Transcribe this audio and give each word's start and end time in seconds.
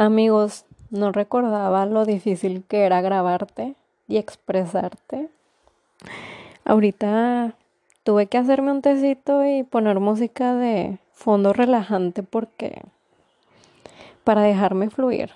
Amigos, 0.00 0.64
no 0.88 1.12
recordaba 1.12 1.84
lo 1.84 2.06
difícil 2.06 2.64
que 2.66 2.84
era 2.86 3.02
grabarte 3.02 3.74
y 4.08 4.16
expresarte. 4.16 5.28
Ahorita 6.64 7.54
tuve 8.02 8.26
que 8.26 8.38
hacerme 8.38 8.70
un 8.70 8.80
tecito 8.80 9.44
y 9.44 9.62
poner 9.62 10.00
música 10.00 10.54
de 10.54 10.98
fondo 11.12 11.52
relajante 11.52 12.22
porque 12.22 12.80
para 14.24 14.40
dejarme 14.40 14.88
fluir. 14.88 15.32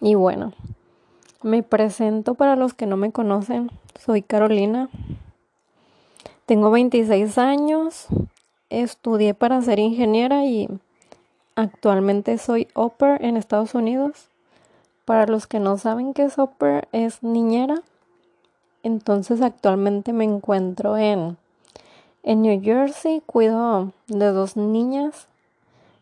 Y 0.00 0.16
bueno, 0.16 0.52
me 1.44 1.62
presento 1.62 2.34
para 2.34 2.56
los 2.56 2.74
que 2.74 2.86
no 2.86 2.96
me 2.96 3.12
conocen. 3.12 3.70
Soy 4.00 4.20
Carolina. 4.22 4.88
Tengo 6.44 6.72
26 6.72 7.38
años. 7.38 8.08
Estudié 8.68 9.32
para 9.32 9.62
ser 9.62 9.78
ingeniera 9.78 10.44
y 10.44 10.68
Actualmente 11.58 12.36
soy 12.36 12.68
Upper 12.74 13.24
en 13.24 13.38
Estados 13.38 13.74
Unidos. 13.74 14.28
Para 15.06 15.26
los 15.26 15.46
que 15.46 15.58
no 15.58 15.78
saben 15.78 16.12
qué 16.12 16.24
es 16.24 16.36
Upper, 16.36 16.86
es 16.92 17.22
niñera. 17.22 17.80
Entonces 18.82 19.40
actualmente 19.40 20.12
me 20.12 20.24
encuentro 20.24 20.98
en, 20.98 21.38
en 22.22 22.42
New 22.42 22.62
Jersey, 22.62 23.22
cuido 23.24 23.92
de 24.06 24.26
dos 24.32 24.58
niñas 24.58 25.28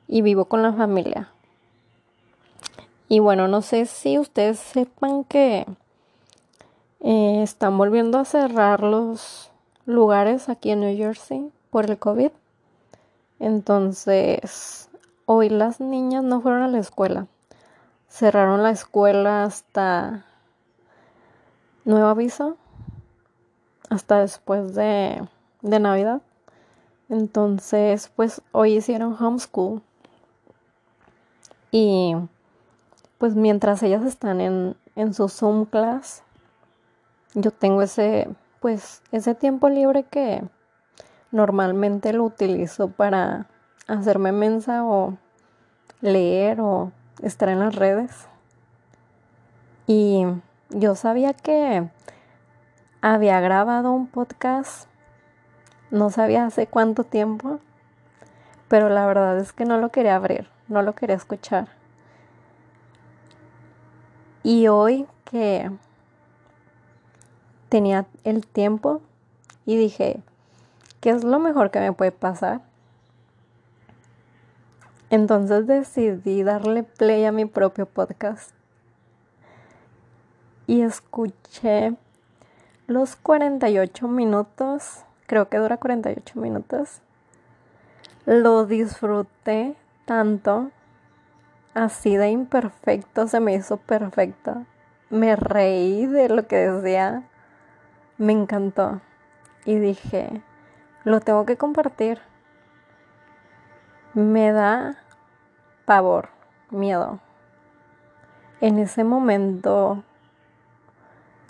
y 0.09 0.23
vivo 0.23 0.47
con 0.47 0.61
la 0.63 0.73
familia. 0.73 1.29
Y 3.09 3.21
bueno, 3.21 3.47
no 3.47 3.63
sé 3.63 3.87
si 3.87 4.19
ustedes 4.19 4.59
sepan 4.59 5.23
que 5.23 5.67
eh, 6.99 7.43
están 7.45 7.79
volviendo 7.79 8.19
a 8.19 8.25
cerrar 8.25 8.83
los 8.83 9.53
lugares 9.87 10.49
aquí 10.49 10.71
en 10.71 10.81
New 10.81 10.97
Jersey 10.97 11.49
por 11.71 11.89
el 11.89 11.97
COVID. 11.97 12.31
Entonces, 13.39 14.89
Hoy 15.27 15.49
las 15.49 15.81
niñas 15.81 16.23
no 16.23 16.43
fueron 16.43 16.63
a 16.63 16.69
la 16.69 16.79
escuela. 16.79 17.27
Cerraron 18.09 18.63
la 18.63 18.71
escuela 18.71 19.45
hasta 19.45 20.27
nuevo 21.87 22.09
aviso, 22.09 22.59
hasta 23.89 24.19
después 24.19 24.75
de, 24.75 25.27
de 25.63 25.81
Navidad. 25.81 26.21
Entonces, 27.09 28.11
pues 28.15 28.43
hoy 28.53 28.75
hicieron 28.75 29.17
homeschool. 29.19 29.81
Y 31.71 32.17
pues 33.17 33.35
mientras 33.35 33.83
ellas 33.83 34.05
están 34.05 34.43
en, 34.43 34.77
en 34.95 35.15
su 35.15 35.31
Zoom 35.31 35.65
class, 35.65 36.23
yo 37.33 37.51
tengo 37.51 37.81
ese, 37.81 38.29
pues, 38.61 39.03
ese 39.11 39.35
tiempo 39.35 39.71
libre 39.71 40.05
que 40.05 40.43
normalmente 41.31 42.13
lo 42.13 42.25
utilizo 42.25 42.89
para 42.89 43.49
hacerme 43.87 44.33
mensa 44.33 44.85
o 44.85 45.17
leer 46.01 46.61
o 46.61 46.93
estar 47.23 47.49
en 47.49 47.61
las 47.61 47.75
redes. 47.75 48.29
Y 49.87 50.25
yo 50.71 50.95
sabía 50.95 51.35
que 51.35 51.89
había 53.01 53.41
grabado 53.41 53.93
un 53.93 54.07
podcast, 54.07 54.89
no 55.91 56.11
sabía 56.11 56.47
hace 56.47 56.67
cuánto 56.67 57.05
tiempo, 57.05 57.61
pero 58.69 58.89
la 58.89 59.07
verdad 59.07 59.39
es 59.39 59.53
que 59.53 59.65
no 59.65 59.79
lo 59.79 59.91
quería 59.91 60.17
abrir, 60.17 60.49
no 60.69 60.83
lo 60.83 60.95
quería 60.95 61.17
escuchar. 61.17 61.69
Y 64.43 64.69
hoy 64.69 65.07
que 65.25 65.71
tenía 67.69 68.07
el 68.25 68.47
tiempo 68.47 69.01
y 69.67 69.77
dije, 69.77 70.23
¿qué 71.01 71.11
es 71.11 71.25
lo 71.25 71.39
mejor 71.39 71.71
que 71.71 71.81
me 71.81 71.93
puede 71.93 72.13
pasar? 72.13 72.63
Entonces 75.11 75.67
decidí 75.67 76.43
darle 76.43 76.83
play 76.83 77.25
a 77.25 77.33
mi 77.33 77.45
propio 77.45 77.87
podcast 77.87 78.55
y 80.67 80.83
escuché 80.83 81.95
los 82.87 83.17
48 83.17 84.09
minutos, 84.09 85.05
creo 85.27 85.49
que 85.49 85.59
dura 85.59 85.77
48 85.77 86.41
minutos. 86.41 87.01
Lo 88.27 88.65
disfruté 88.67 89.77
tanto, 90.07 90.71
así 91.75 92.17
de 92.17 92.31
imperfecto, 92.31 93.27
se 93.27 93.41
me 93.41 93.55
hizo 93.55 93.77
perfecto. 93.77 94.65
Me 95.11 95.37
reí 95.37 96.07
de 96.07 96.29
lo 96.29 96.47
que 96.47 96.71
decía, 96.71 97.25
me 98.17 98.33
encantó 98.33 99.01
y 99.65 99.77
dije, 99.77 100.43
lo 101.05 101.21
tengo 101.21 101.45
que 101.45 101.57
compartir. 101.57 102.21
Me 104.15 104.53
da 104.53 104.97
pavor, 105.85 106.31
miedo. 106.71 107.21
En 108.61 108.79
ese 108.79 109.05
momento, 109.05 110.03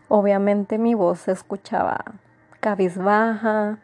obviamente 0.08 0.78
mi 0.78 0.94
voz 0.94 1.20
se 1.20 1.32
escuchaba 1.32 2.00
cabizbaja, 2.60 3.78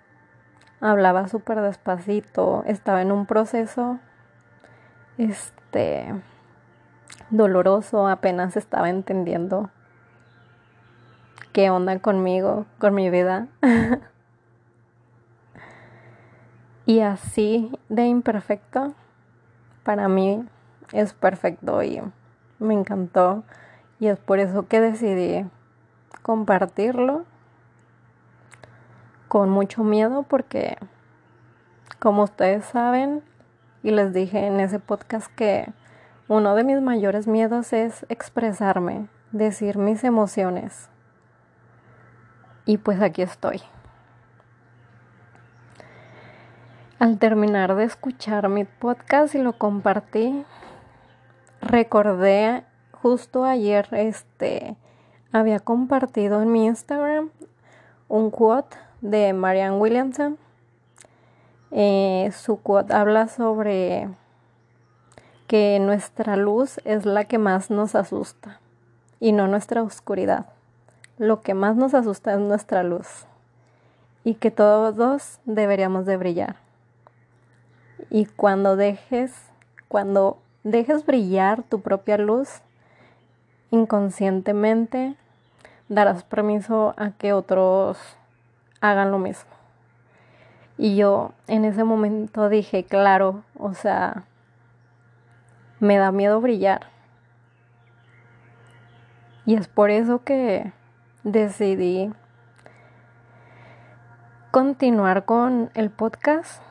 hablaba 0.80 1.28
súper 1.28 1.60
despacito, 1.60 2.64
estaba 2.66 3.02
en 3.02 3.12
un 3.12 3.26
proceso, 3.26 3.98
este, 5.18 6.14
doloroso, 7.28 8.08
apenas 8.08 8.56
estaba 8.56 8.88
entendiendo 8.88 9.70
qué 11.52 11.70
onda 11.70 11.98
conmigo, 11.98 12.66
con 12.78 12.94
mi 12.94 13.10
vida. 13.10 13.48
y 16.86 17.00
así 17.00 17.70
de 17.88 18.06
imperfecto 18.06 18.94
para 19.82 20.08
mí 20.08 20.44
es 20.92 21.12
perfecto 21.12 21.82
y 21.82 22.02
me 22.58 22.74
encantó 22.74 23.44
y 23.98 24.08
es 24.08 24.18
por 24.18 24.38
eso 24.38 24.66
que 24.66 24.80
decidí 24.80 25.46
compartirlo 26.22 27.24
con 29.28 29.48
mucho 29.50 29.84
miedo 29.84 30.24
porque 30.24 30.76
como 31.98 32.24
ustedes 32.24 32.64
saben 32.64 33.22
y 33.82 33.90
les 33.90 34.12
dije 34.12 34.46
en 34.46 34.60
ese 34.60 34.78
podcast 34.78 35.32
que 35.34 35.72
uno 36.28 36.54
de 36.54 36.64
mis 36.64 36.80
mayores 36.80 37.26
miedos 37.26 37.72
es 37.72 38.06
expresarme, 38.08 39.08
decir 39.32 39.78
mis 39.78 40.04
emociones. 40.04 40.88
Y 42.66 42.78
pues 42.78 43.00
aquí 43.02 43.22
estoy. 43.22 43.60
Al 47.00 47.16
terminar 47.16 47.76
de 47.76 47.84
escuchar 47.84 48.50
mi 48.50 48.64
podcast 48.66 49.34
y 49.34 49.38
lo 49.38 49.54
compartí, 49.54 50.44
recordé 51.62 52.62
justo 52.92 53.44
ayer, 53.44 53.88
este, 53.92 54.76
había 55.32 55.60
compartido 55.60 56.42
en 56.42 56.52
mi 56.52 56.66
Instagram 56.66 57.30
un 58.08 58.30
quote 58.30 58.76
de 59.00 59.32
Marianne 59.32 59.78
Williamson. 59.78 60.36
Eh, 61.70 62.30
su 62.36 62.60
quote 62.60 62.92
habla 62.92 63.28
sobre 63.28 64.10
que 65.46 65.78
nuestra 65.80 66.36
luz 66.36 66.82
es 66.84 67.06
la 67.06 67.24
que 67.24 67.38
más 67.38 67.70
nos 67.70 67.94
asusta 67.94 68.60
y 69.20 69.32
no 69.32 69.46
nuestra 69.46 69.82
oscuridad. 69.82 70.50
Lo 71.16 71.40
que 71.40 71.54
más 71.54 71.76
nos 71.76 71.94
asusta 71.94 72.34
es 72.34 72.40
nuestra 72.40 72.82
luz 72.82 73.24
y 74.22 74.34
que 74.34 74.50
todos 74.50 75.40
deberíamos 75.46 76.04
de 76.04 76.18
brillar. 76.18 76.69
Y 78.08 78.26
cuando 78.26 78.76
dejes, 78.76 79.50
cuando 79.88 80.38
dejes 80.62 81.04
brillar 81.04 81.62
tu 81.64 81.80
propia 81.80 82.16
luz, 82.16 82.62
inconscientemente 83.70 85.16
darás 85.88 86.22
permiso 86.24 86.94
a 86.96 87.10
que 87.10 87.32
otros 87.32 87.98
hagan 88.80 89.10
lo 89.10 89.18
mismo. 89.18 89.50
Y 90.78 90.96
yo 90.96 91.32
en 91.46 91.64
ese 91.64 91.84
momento 91.84 92.48
dije, 92.48 92.84
claro, 92.84 93.42
o 93.58 93.74
sea, 93.74 94.24
me 95.78 95.98
da 95.98 96.12
miedo 96.12 96.40
brillar. 96.40 96.86
Y 99.44 99.56
es 99.56 99.68
por 99.68 99.90
eso 99.90 100.22
que 100.24 100.72
decidí 101.22 102.12
continuar 104.50 105.24
con 105.24 105.70
el 105.74 105.90
podcast 105.90 106.62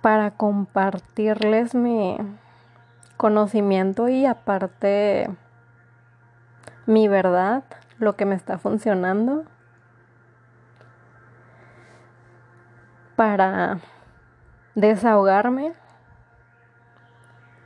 para 0.00 0.30
compartirles 0.32 1.74
mi 1.74 2.16
conocimiento 3.16 4.08
y 4.08 4.26
aparte 4.26 5.28
mi 6.86 7.06
verdad, 7.08 7.64
lo 7.98 8.16
que 8.16 8.24
me 8.24 8.34
está 8.34 8.58
funcionando 8.58 9.44
para 13.16 13.78
desahogarme 14.74 15.74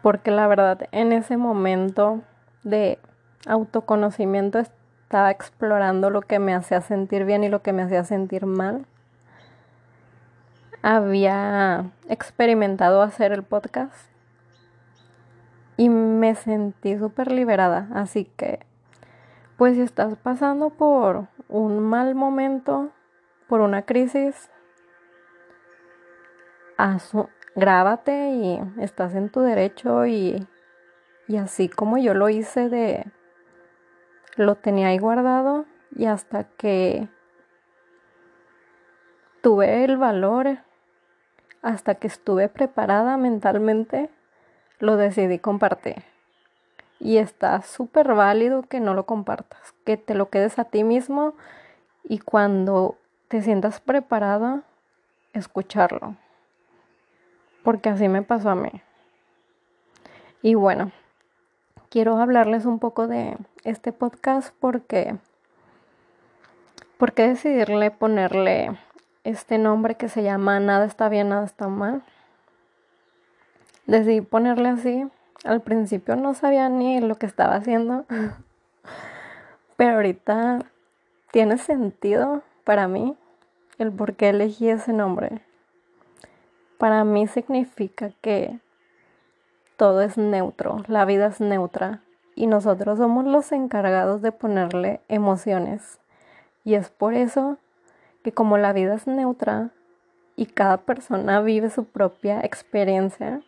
porque 0.02 0.30
la 0.30 0.46
verdad 0.48 0.80
en 0.90 1.12
ese 1.12 1.36
momento 1.36 2.22
de 2.64 2.98
autoconocimiento 3.46 4.58
estaba 4.58 5.30
explorando 5.30 6.10
lo 6.10 6.22
que 6.22 6.40
me 6.40 6.54
hacía 6.54 6.80
sentir 6.80 7.24
bien 7.24 7.44
y 7.44 7.48
lo 7.48 7.62
que 7.62 7.72
me 7.72 7.82
hacía 7.82 8.04
sentir 8.04 8.44
mal 8.46 8.84
había 10.86 11.92
experimentado 12.10 13.00
hacer 13.00 13.32
el 13.32 13.42
podcast 13.42 13.94
y 15.78 15.88
me 15.88 16.34
sentí 16.34 16.98
súper 16.98 17.32
liberada. 17.32 17.88
Así 17.94 18.26
que, 18.36 18.60
pues 19.56 19.76
si 19.76 19.80
estás 19.80 20.14
pasando 20.16 20.68
por 20.68 21.26
un 21.48 21.80
mal 21.80 22.14
momento, 22.14 22.90
por 23.48 23.62
una 23.62 23.86
crisis, 23.86 24.50
grábate 27.56 28.32
y 28.32 28.60
estás 28.78 29.14
en 29.14 29.30
tu 29.30 29.40
derecho 29.40 30.04
y, 30.04 30.46
y 31.28 31.36
así 31.38 31.70
como 31.70 31.96
yo 31.96 32.12
lo 32.12 32.28
hice 32.28 32.68
de, 32.68 33.06
lo 34.36 34.56
tenía 34.56 34.88
ahí 34.88 34.98
guardado 34.98 35.64
y 35.96 36.04
hasta 36.04 36.44
que 36.44 37.08
tuve 39.40 39.84
el 39.84 39.96
valor, 39.96 40.58
hasta 41.64 41.94
que 41.94 42.06
estuve 42.06 42.48
preparada 42.48 43.16
mentalmente, 43.16 44.10
lo 44.78 44.96
decidí 44.96 45.38
compartir. 45.38 46.04
Y 47.00 47.16
está 47.16 47.62
súper 47.62 48.14
válido 48.14 48.62
que 48.62 48.80
no 48.80 48.92
lo 48.92 49.06
compartas, 49.06 49.74
que 49.84 49.96
te 49.96 50.14
lo 50.14 50.28
quedes 50.28 50.58
a 50.58 50.64
ti 50.64 50.84
mismo 50.84 51.34
y 52.02 52.18
cuando 52.18 52.98
te 53.28 53.40
sientas 53.40 53.80
preparada, 53.80 54.62
escucharlo. 55.32 56.16
Porque 57.62 57.88
así 57.88 58.08
me 58.08 58.22
pasó 58.22 58.50
a 58.50 58.54
mí. 58.54 58.82
Y 60.42 60.54
bueno, 60.54 60.92
quiero 61.88 62.18
hablarles 62.18 62.66
un 62.66 62.78
poco 62.78 63.08
de 63.08 63.38
este 63.64 63.92
podcast 63.92 64.54
porque 64.60 65.16
porque 66.98 67.28
decidirle 67.28 67.90
ponerle 67.90 68.78
este 69.24 69.58
nombre 69.58 69.96
que 69.96 70.08
se 70.08 70.22
llama 70.22 70.60
Nada 70.60 70.84
está 70.84 71.08
bien, 71.08 71.30
nada 71.30 71.44
está 71.44 71.68
mal. 71.68 72.02
Decidí 73.86 74.20
ponerle 74.20 74.68
así. 74.68 75.06
Al 75.44 75.60
principio 75.60 76.16
no 76.16 76.34
sabía 76.34 76.68
ni 76.68 77.00
lo 77.00 77.16
que 77.16 77.26
estaba 77.26 77.56
haciendo. 77.56 78.04
Pero 79.76 79.96
ahorita 79.96 80.60
tiene 81.32 81.58
sentido 81.58 82.42
para 82.64 82.86
mí 82.86 83.16
el 83.78 83.90
por 83.90 84.14
qué 84.14 84.28
elegí 84.28 84.68
ese 84.68 84.92
nombre. 84.92 85.42
Para 86.78 87.04
mí 87.04 87.26
significa 87.26 88.10
que 88.20 88.60
todo 89.76 90.02
es 90.02 90.16
neutro, 90.16 90.82
la 90.86 91.04
vida 91.04 91.26
es 91.26 91.40
neutra 91.40 92.02
y 92.34 92.46
nosotros 92.46 92.98
somos 92.98 93.24
los 93.24 93.50
encargados 93.52 94.22
de 94.22 94.32
ponerle 94.32 95.00
emociones. 95.08 95.98
Y 96.62 96.74
es 96.74 96.90
por 96.90 97.14
eso 97.14 97.58
que 98.24 98.32
como 98.32 98.56
la 98.56 98.72
vida 98.72 98.94
es 98.94 99.06
neutra 99.06 99.70
y 100.34 100.46
cada 100.46 100.78
persona 100.78 101.42
vive 101.42 101.68
su 101.68 101.84
propia 101.84 102.40
experiencia, 102.40 103.42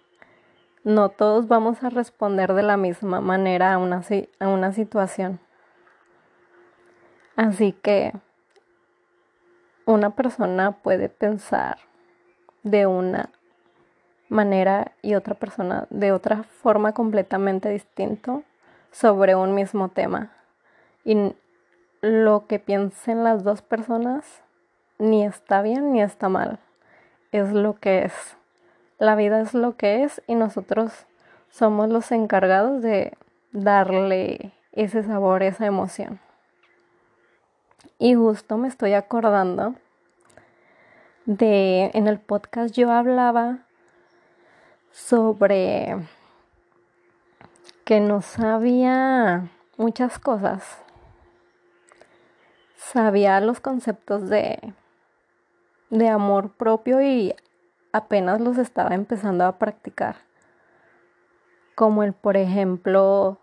no 0.85 1.09
todos 1.09 1.49
vamos 1.49 1.83
a 1.83 1.89
responder 1.89 2.53
de 2.53 2.63
la 2.63 2.77
misma 2.77 3.23
manera 3.23 3.73
a 3.73 3.79
una, 3.79 4.03
a 4.39 4.49
una 4.49 4.73
situación. 4.73 5.41
Así 7.37 7.73
que 7.73 8.13
una 9.87 10.11
persona 10.11 10.73
puede 10.73 11.09
pensar 11.09 11.79
de 12.63 12.87
una 12.87 13.31
manera 14.29 14.93
y 15.01 15.15
otra 15.15 15.35
persona 15.35 15.87
de 15.89 16.13
otra 16.13 16.43
forma 16.43 16.93
completamente 16.93 17.71
distinta 17.71 18.43
sobre 18.91 19.35
un 19.35 19.55
mismo 19.55 19.89
tema. 19.89 20.33
Y 21.03 21.35
lo 22.03 22.47
que 22.47 22.59
piensen 22.59 23.25
las 23.25 23.43
dos 23.43 23.63
personas 23.63 24.43
ni 24.99 25.25
está 25.25 25.63
bien 25.63 25.93
ni 25.93 26.03
está 26.03 26.29
mal. 26.29 26.59
Es 27.33 27.53
lo 27.53 27.75
que 27.75 28.05
es. 28.05 28.37
La 28.99 29.15
vida 29.15 29.41
es 29.41 29.55
lo 29.55 29.77
que 29.77 30.05
es 30.05 30.23
y 30.27 30.35
nosotros 30.35 31.07
somos 31.51 31.89
los 31.89 32.13
encargados 32.13 32.83
de 32.83 33.17
darle 33.53 34.53
ese 34.73 35.03
sabor, 35.03 35.43
esa 35.43 35.67
emoción. 35.67 36.21
Y 37.99 38.15
justo 38.15 38.59
me 38.59 38.69
estoy 38.69 38.93
acordando 38.93 39.75
de 41.25 41.91
en 41.95 42.07
el 42.07 42.21
podcast 42.21 42.75
yo 42.75 42.91
hablaba 42.93 43.67
sobre 44.93 45.97
que 47.85 48.01
no 48.01 48.23
sabía 48.23 49.49
muchas 49.77 50.19
cosas. 50.19 50.83
Sabía 52.77 53.41
los 53.41 53.61
conceptos 53.61 54.29
de 54.29 54.75
de 55.91 56.09
amor 56.09 56.51
propio 56.51 57.01
y 57.01 57.35
apenas 57.93 58.41
los 58.41 58.59
estaba 58.59 58.95
empezando 58.95 59.45
a 59.45 59.59
practicar. 59.59 60.17
Como 61.75 62.03
el, 62.03 62.13
por 62.13 62.37
ejemplo, 62.37 63.39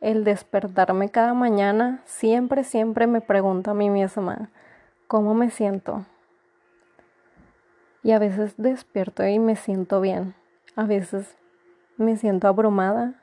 el 0.00 0.24
despertarme 0.24 1.10
cada 1.10 1.34
mañana, 1.34 2.02
siempre, 2.04 2.64
siempre 2.64 3.06
me 3.06 3.20
pregunto 3.20 3.72
a 3.72 3.74
mí 3.74 3.90
misma, 3.90 4.50
¿cómo 5.06 5.34
me 5.34 5.50
siento? 5.50 6.06
Y 8.02 8.12
a 8.12 8.18
veces 8.18 8.54
despierto 8.56 9.26
y 9.26 9.38
me 9.38 9.56
siento 9.56 10.00
bien. 10.00 10.34
A 10.76 10.84
veces 10.84 11.36
me 11.96 12.16
siento 12.16 12.46
abrumada. 12.46 13.14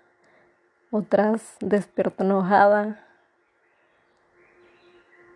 Otras 0.91 1.55
despierto 1.61 2.23
enojada. 2.23 3.01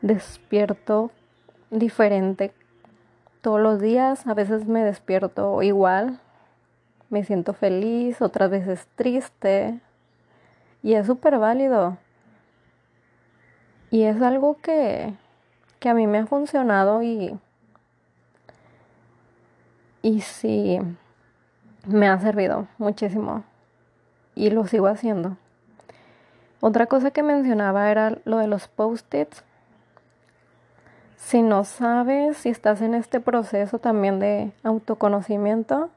Despierto 0.02 1.12
diferente 1.72 2.54
todos 3.50 3.62
los 3.62 3.82
días. 3.82 4.28
A 4.28 4.36
veces 4.36 4.68
me 4.68 4.84
despierto 4.84 5.64
igual, 5.64 6.20
me 7.10 7.24
siento 7.24 7.54
feliz, 7.54 8.22
otras 8.22 8.52
veces 8.52 8.88
triste. 8.94 9.80
Y 10.84 10.94
es 10.94 11.08
súper 11.08 11.40
válido. 11.40 11.98
Y 13.90 14.04
es 14.04 14.22
algo 14.22 14.58
que, 14.62 15.16
que 15.80 15.90
a 15.90 15.96
mí 15.96 16.06
me 16.06 16.20
ha 16.20 16.28
funcionado 16.28 17.02
y, 17.02 17.40
y 20.04 20.22
sí 20.22 20.80
me 21.88 22.08
ha 22.08 22.20
servido 22.20 22.68
muchísimo. 22.78 23.44
Y 24.36 24.52
lo 24.52 24.68
sigo 24.68 24.86
haciendo. 24.86 25.38
Otra 26.60 26.86
cosa 26.86 27.10
que 27.10 27.24
mencionaba 27.24 27.90
era 27.90 28.16
lo 28.26 28.38
de 28.38 28.46
los 28.46 28.68
post-its. 28.68 29.44
Si 31.20 31.44
no 31.44 31.64
sabes, 31.66 32.38
si 32.38 32.50
estás 32.50 32.82
en 32.82 32.96
este 32.96 33.20
proceso 33.20 33.78
también 33.78 34.20
de 34.20 34.52
autoconocimiento, 34.64 35.92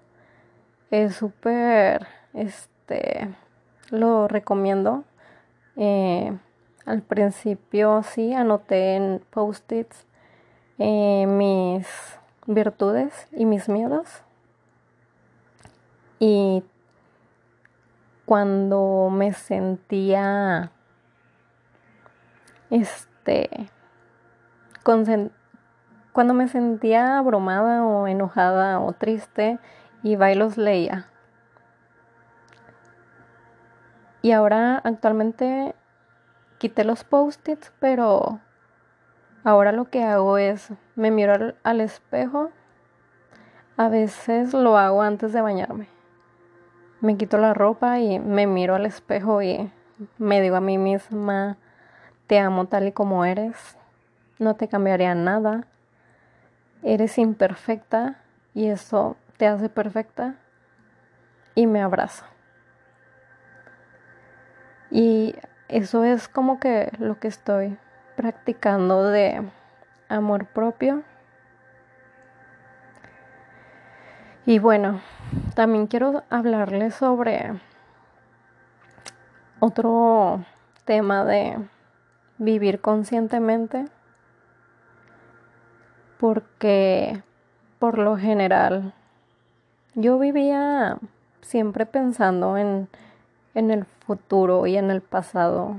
es 0.91 1.15
súper, 1.15 2.07
este, 2.35 3.35
lo 3.89 4.29
recomiendo. 4.29 5.05
Eh, 5.77 6.37
al 6.85 7.03
principio 7.03 8.03
sí 8.03 8.35
anoté 8.35 8.97
en 8.97 9.23
post-its 9.31 10.07
eh, 10.79 11.25
mis 11.27 11.87
virtudes 12.47 13.29
y 13.31 13.47
mis 13.47 13.69
miedos. 13.69 14.25
Y 16.19 16.63
cuando 18.27 19.09
me 19.11 19.33
sentía, 19.33 20.73
este, 22.71 23.71
cuando 24.83 26.35
me 26.35 26.49
sentía 26.49 27.19
abrumada 27.19 27.85
o 27.85 28.07
enojada 28.07 28.81
o 28.81 28.93
triste, 28.93 29.59
iba 30.03 30.31
y 30.31 30.35
los 30.35 30.57
leía. 30.57 31.07
Y 34.23 34.33
ahora 34.33 34.81
actualmente 34.85 35.75
quité 36.59 36.85
los 36.85 37.03
post-its, 37.03 37.73
pero 37.81 38.39
ahora 39.43 39.73
lo 39.73 39.87
que 39.87 40.05
hago 40.05 40.39
es 40.39 40.73
me 40.95 41.11
miro 41.11 41.35
al, 41.35 41.57
al, 41.65 41.81
espejo. 41.81 42.51
A 43.77 43.89
veces 43.89 44.55
lo 44.55 44.77
hago 44.79 45.03
antes 45.03 45.33
de 45.33 45.41
bañarme. 45.41 45.89
Me 47.01 47.17
quito 47.17 47.37
la 47.39 47.53
ropa 47.53 47.99
y 47.99 48.21
me 48.21 48.47
miro 48.47 48.77
al 48.77 48.87
espejo 48.87 49.43
y 49.43 49.73
me 50.19 50.41
digo 50.41 50.57
a 50.57 50.61
mí 50.61 50.79
misma, 50.79 51.57
te 52.29 52.39
amo 52.39 52.67
tal 52.67 52.87
y 52.87 52.93
como 52.93 53.25
eres 53.25 53.77
no 54.43 54.57
te 54.57 54.69
cambiaría 54.69 55.15
nada. 55.15 55.67
Eres 56.83 57.17
imperfecta 57.19 58.17
y 58.55 58.67
eso 58.67 59.17
te 59.37 59.47
hace 59.47 59.69
perfecta. 59.69 60.35
Y 61.55 61.67
me 61.67 61.83
abrazo. 61.83 62.25
Y 64.91 65.35
eso 65.69 66.05
es 66.05 66.29
como 66.29 66.61
que 66.61 66.91
lo 66.99 67.19
que 67.19 67.29
estoy 67.29 67.79
practicando 68.17 69.09
de 69.09 69.43
amor 70.09 70.47
propio. 70.47 71.03
Y 74.45 74.59
bueno, 74.59 75.01
también 75.55 75.87
quiero 75.87 76.25
hablarles 76.29 76.95
sobre 76.95 77.53
otro 79.61 80.45
tema 80.85 81.25
de 81.25 81.57
vivir 82.39 82.81
conscientemente 82.81 83.87
porque 86.23 87.21
por 87.81 87.99
lo 87.99 88.17
general, 88.17 88.95
yo 89.97 90.21
vivía 90.21 90.99
siempre 91.41 91.85
pensando 91.85 92.57
en, 92.57 92.89
en 93.57 93.73
el 93.73 93.85
futuro 93.85 94.69
y 94.69 94.77
en 94.77 94.93
el 94.93 95.01
pasado, 95.01 95.79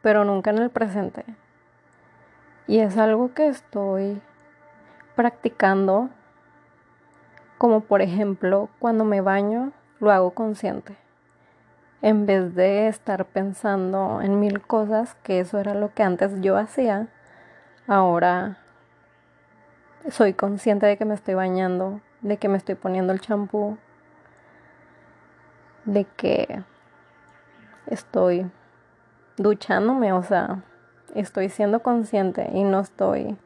pero 0.00 0.24
nunca 0.24 0.48
en 0.48 0.60
el 0.60 0.70
presente. 0.70 1.26
Y 2.66 2.78
es 2.78 2.96
algo 2.96 3.34
que 3.34 3.48
estoy 3.48 4.22
practicando, 5.14 6.08
como 7.58 7.80
por 7.80 8.00
ejemplo 8.00 8.70
cuando 8.78 9.04
me 9.04 9.20
baño, 9.20 9.72
lo 10.00 10.10
hago 10.10 10.30
consciente. 10.30 10.96
En 12.00 12.24
vez 12.24 12.54
de 12.54 12.88
estar 12.88 13.26
pensando 13.26 14.22
en 14.22 14.40
mil 14.40 14.62
cosas, 14.62 15.16
que 15.22 15.40
eso 15.40 15.58
era 15.58 15.74
lo 15.74 15.92
que 15.92 16.02
antes 16.02 16.40
yo 16.40 16.56
hacía, 16.56 17.08
ahora 17.86 18.61
soy 20.10 20.34
consciente 20.34 20.86
de 20.86 20.96
que 20.96 21.04
me 21.04 21.14
estoy 21.14 21.34
bañando, 21.34 22.00
de 22.20 22.36
que 22.36 22.48
me 22.48 22.58
estoy 22.58 22.74
poniendo 22.74 23.12
el 23.12 23.20
champú, 23.20 23.78
de 25.84 26.04
que 26.04 26.62
estoy 27.86 28.50
duchándome, 29.36 30.12
o 30.12 30.22
sea, 30.22 30.62
estoy 31.14 31.48
siendo 31.48 31.82
consciente 31.82 32.50
y 32.52 32.64
no 32.64 32.80
estoy 32.80 33.36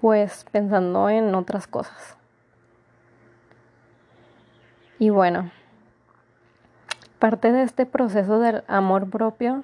pues 0.00 0.44
pensando 0.50 1.08
en 1.08 1.34
otras 1.34 1.66
cosas. 1.66 2.16
Y 4.98 5.10
bueno, 5.10 5.50
parte 7.18 7.52
de 7.52 7.62
este 7.62 7.86
proceso 7.86 8.38
del 8.38 8.64
amor 8.66 9.08
propio 9.10 9.62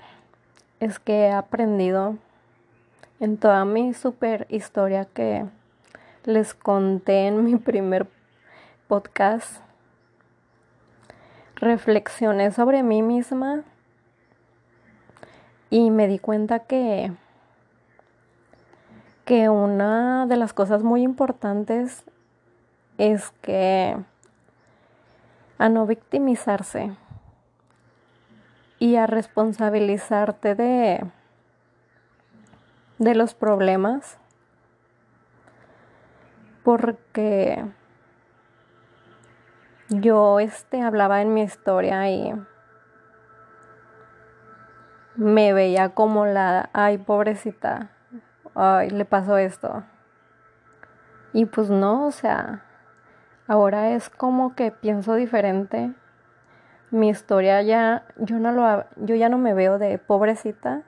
es 0.80 0.98
que 0.98 1.26
he 1.26 1.32
aprendido 1.32 2.16
en 3.20 3.36
toda 3.36 3.64
mi 3.64 3.94
super 3.94 4.46
historia 4.48 5.04
que 5.04 5.44
les 6.24 6.54
conté 6.54 7.26
en 7.26 7.44
mi 7.44 7.56
primer 7.56 8.06
podcast, 8.86 9.62
reflexioné 11.56 12.52
sobre 12.52 12.82
mí 12.82 13.02
misma 13.02 13.64
y 15.70 15.90
me 15.90 16.06
di 16.06 16.18
cuenta 16.18 16.60
que 16.60 17.12
que 19.24 19.50
una 19.50 20.24
de 20.24 20.36
las 20.36 20.54
cosas 20.54 20.82
muy 20.82 21.02
importantes 21.02 22.02
es 22.96 23.30
que 23.42 23.94
a 25.58 25.68
no 25.68 25.84
victimizarse 25.86 26.96
y 28.78 28.96
a 28.96 29.06
responsabilizarte 29.06 30.54
de 30.54 31.04
de 32.98 33.14
los 33.14 33.34
problemas 33.34 34.18
porque 36.64 37.64
yo 39.88 40.40
este 40.40 40.82
hablaba 40.82 41.22
en 41.22 41.32
mi 41.32 41.42
historia 41.42 42.10
y 42.10 42.34
me 45.16 45.52
veía 45.52 45.90
como 45.90 46.26
la 46.26 46.70
ay 46.72 46.98
pobrecita 46.98 47.90
ay, 48.58 48.90
le 48.90 49.04
pasó 49.04 49.38
esto. 49.38 49.84
Y 51.32 51.46
pues 51.46 51.70
no, 51.70 52.06
o 52.06 52.10
sea, 52.10 52.64
ahora 53.46 53.90
es 53.90 54.10
como 54.10 54.54
que 54.54 54.72
pienso 54.72 55.14
diferente. 55.14 55.92
Mi 56.90 57.08
historia 57.08 57.62
ya, 57.62 58.06
yo 58.16 58.38
no 58.38 58.52
lo, 58.52 58.84
yo 58.96 59.14
ya 59.14 59.28
no 59.28 59.38
me 59.38 59.54
veo 59.54 59.78
de 59.78 59.98
pobrecita, 59.98 60.82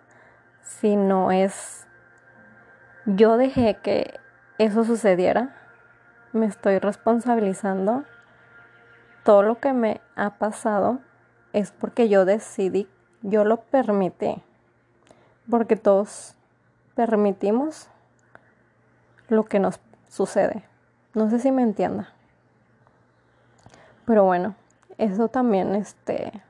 sino 0.63 1.31
es, 1.31 1.87
yo 3.07 3.37
dejé 3.37 3.77
que 3.83 4.19
eso 4.59 4.85
sucediera, 4.85 5.57
me 6.33 6.47
estoy 6.47 6.79
responsabilizando. 6.79 8.05
Todo 9.25 9.43
lo 9.43 9.59
que 9.59 9.73
me 9.73 10.01
ha 10.17 10.39
pasado 10.39 11.01
es 11.53 11.73
porque 11.73 12.09
yo 12.09 12.25
decidí, 12.25 12.89
yo 13.23 13.45
lo 13.45 13.63
permití, 13.63 14.43
porque 15.49 15.77
todos 15.77 16.37
permitimos 16.95 17.89
lo 19.29 19.45
que 19.45 19.59
nos 19.59 19.81
sucede. 20.09 20.65
No 21.15 21.29
sé 21.31 21.39
si 21.39 21.53
me 21.53 21.63
entienda. 21.63 22.13
Pero 24.07 24.25
bueno, 24.25 24.55
eso 24.99 25.29
también 25.29 25.75
este 25.75 26.43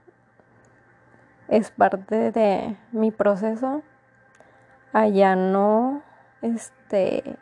es 1.49 1.71
parte 1.71 2.31
de 2.33 2.77
mi 2.93 3.11
proceso 3.11 3.83
allá 4.93 5.37
no 5.37 6.03
este 6.43 7.39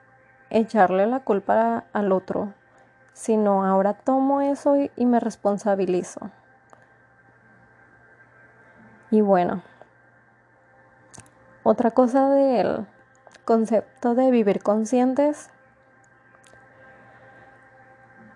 echarle 0.51 1.07
la 1.07 1.21
culpa 1.21 1.85
al 1.93 2.13
otro, 2.13 2.55
sino 3.13 3.65
ahora 3.65 3.95
tomo 3.95 4.41
eso 4.41 4.77
y, 4.77 5.07
me 5.07 5.21
responsabilizo. 5.21 6.31
Y 9.11 9.21
bueno, 9.21 9.63
otra 11.63 11.91
cosa 11.91 12.29
del 12.29 12.87
concepto 13.45 14.15
de 14.15 14.31
vivir 14.31 14.63
conscientes 14.63 15.51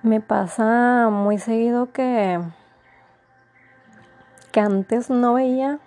me 0.02 0.20
pasa 0.20 1.08
muy 1.10 1.38
seguido 1.38 1.92
que 1.92 2.40
que 4.52 4.60
antes 4.60 5.08
no 5.08 5.34
veía 5.34 5.78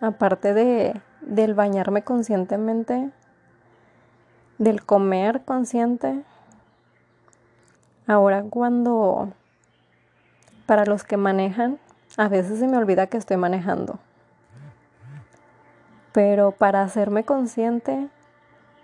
aparte 0.00 0.52
de 0.52 1.00
del 1.20 1.54
bañarme 1.54 2.02
conscientemente 2.02 3.10
del 4.62 4.84
comer 4.84 5.42
consciente. 5.44 6.22
Ahora 8.06 8.44
cuando 8.48 9.32
para 10.66 10.86
los 10.86 11.02
que 11.02 11.16
manejan 11.16 11.78
a 12.16 12.28
veces 12.28 12.60
se 12.60 12.68
me 12.68 12.76
olvida 12.76 13.08
que 13.08 13.16
estoy 13.16 13.36
manejando. 13.36 13.98
Pero 16.12 16.52
para 16.52 16.82
hacerme 16.82 17.24
consciente 17.24 18.08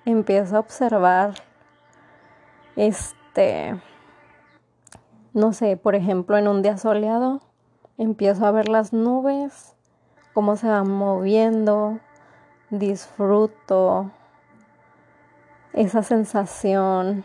empiezo 0.05 0.57
a 0.57 0.61
observar 0.61 1.35
este 2.75 3.81
no 5.35 5.53
sé, 5.53 5.77
por 5.77 5.95
ejemplo, 5.95 6.37
en 6.37 6.49
un 6.49 6.63
día 6.63 6.79
soleado 6.79 7.41
empiezo 7.99 8.47
a 8.47 8.51
ver 8.51 8.69
las 8.69 8.93
nubes, 8.93 9.77
cómo 10.33 10.57
se 10.57 10.67
van 10.67 10.91
moviendo, 10.91 12.01
disfruto 12.71 14.11
esa 15.73 16.03
sensación. 16.03 17.25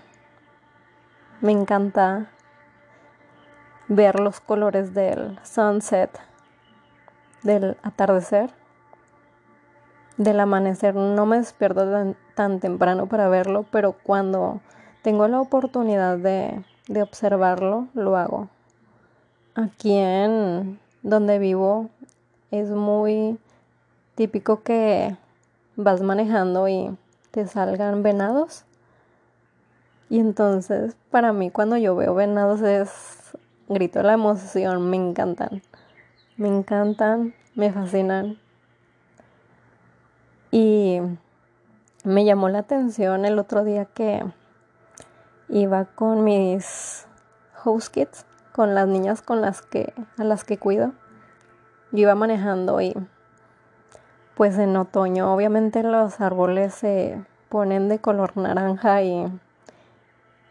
Me 1.42 1.52
encanta 1.52 2.30
ver 3.88 4.20
los 4.20 4.40
colores 4.40 4.94
del 4.94 5.40
sunset, 5.44 6.10
del 7.44 7.78
atardecer 7.84 8.52
del 10.18 10.40
amanecer. 10.40 10.96
No 10.96 11.26
me 11.26 11.38
despierto 11.38 12.16
tan, 12.36 12.60
temprano 12.60 13.08
para 13.08 13.30
verlo, 13.30 13.66
pero 13.72 13.94
cuando 14.04 14.62
tengo 15.02 15.28
la 15.28 15.40
oportunidad 15.40 16.18
de, 16.18 16.64
de 16.88 17.02
observarlo, 17.02 17.88
lo 17.94 18.18
hago. 18.18 18.50
Aquí 19.56 19.98
en 19.98 20.80
donde 21.02 21.40
vivo 21.40 21.90
es 22.52 22.70
muy 22.70 23.38
típico 24.16 24.64
que 24.64 25.16
vas 25.76 26.02
manejando 26.02 26.68
y 26.68 26.96
te 27.34 27.48
salgan 27.48 28.04
venados. 28.04 28.64
Y 30.08 30.20
entonces, 30.20 30.96
para 31.10 31.34
mí, 31.34 31.50
cuando 31.50 31.78
yo 31.78 31.96
veo 31.96 32.14
venados 32.14 32.62
es 32.62 33.36
grito 33.68 34.04
la 34.04 34.14
emoción, 34.14 34.88
me 34.88 34.98
encantan. 34.98 35.64
Me 36.38 36.48
encantan, 36.48 37.34
me 37.56 37.72
fascinan. 37.72 38.38
Y 40.52 41.00
me 42.04 42.24
llamó 42.24 42.50
la 42.50 42.60
atención 42.60 43.26
el 43.26 43.40
otro 43.40 43.64
día 43.64 43.86
que 43.86 44.24
iba 45.50 45.86
con 45.86 46.24
mis 46.24 47.08
house 47.54 47.90
kids, 47.90 48.28
con 48.52 48.76
las 48.76 48.88
niñas 48.88 49.24
con 49.24 49.42
las 49.42 49.64
que 49.64 49.92
a 50.20 50.24
las 50.24 50.44
que 50.44 50.60
cuido. 50.60 50.94
Yo 51.92 52.00
iba 52.02 52.14
manejando 52.14 52.80
y 52.80 52.94
pues 54.36 54.58
en 54.58 54.76
otoño 54.76 55.34
obviamente 55.34 55.84
los 55.84 56.20
árboles 56.22 56.74
se 56.74 57.22
ponen 57.50 57.88
de 57.90 58.00
color 58.00 58.36
naranja 58.36 59.02
y 59.04 59.28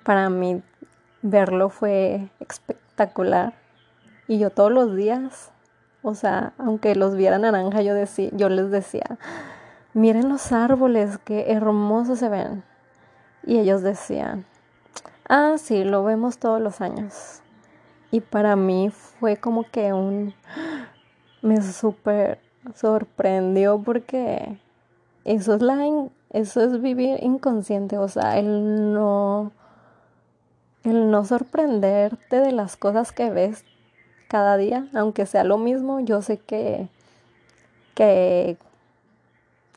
para 0.04 0.30
mí 0.30 0.62
verlo 1.22 1.68
fue 1.68 2.28
espectacular. 2.40 3.54
Y 4.28 4.38
yo 4.38 4.50
todos 4.50 4.70
los 4.70 4.94
días, 4.94 5.50
o 6.02 6.14
sea, 6.14 6.52
aunque 6.58 6.94
los 6.94 7.16
viera 7.16 7.38
naranja, 7.38 7.82
yo 7.82 7.94
decía, 7.94 8.30
yo 8.32 8.48
les 8.48 8.70
decía, 8.70 9.18
miren 9.94 10.28
los 10.28 10.52
árboles, 10.52 11.18
qué 11.24 11.52
hermosos 11.52 12.18
se 12.18 12.28
ven. 12.28 12.62
Y 13.44 13.58
ellos 13.58 13.82
decían, 13.82 14.44
ah, 15.28 15.54
sí, 15.58 15.84
lo 15.84 16.04
vemos 16.04 16.38
todos 16.38 16.60
los 16.60 16.80
años. 16.80 17.40
Y 18.10 18.20
para 18.20 18.56
mí 18.56 18.90
fue 18.90 19.38
como 19.38 19.64
que 19.64 19.92
un, 19.92 20.34
me 21.40 21.60
súper 21.62 22.38
sorprendió 22.74 23.80
porque 23.82 24.58
eso 25.24 25.54
es 25.54 25.62
la, 25.62 25.78
eso 26.30 26.60
es 26.62 26.80
vivir 26.80 27.22
inconsciente, 27.22 27.98
o 27.98 28.08
sea, 28.08 28.38
el 28.38 28.92
no, 28.92 29.52
el 30.84 31.10
no 31.10 31.24
sorprenderte 31.24 32.40
de 32.40 32.52
las 32.52 32.76
cosas 32.76 33.12
que 33.12 33.30
ves 33.30 33.64
cada 34.28 34.56
día, 34.56 34.88
aunque 34.94 35.26
sea 35.26 35.44
lo 35.44 35.58
mismo, 35.58 36.00
yo 36.00 36.22
sé 36.22 36.38
que, 36.38 36.88
que 37.94 38.56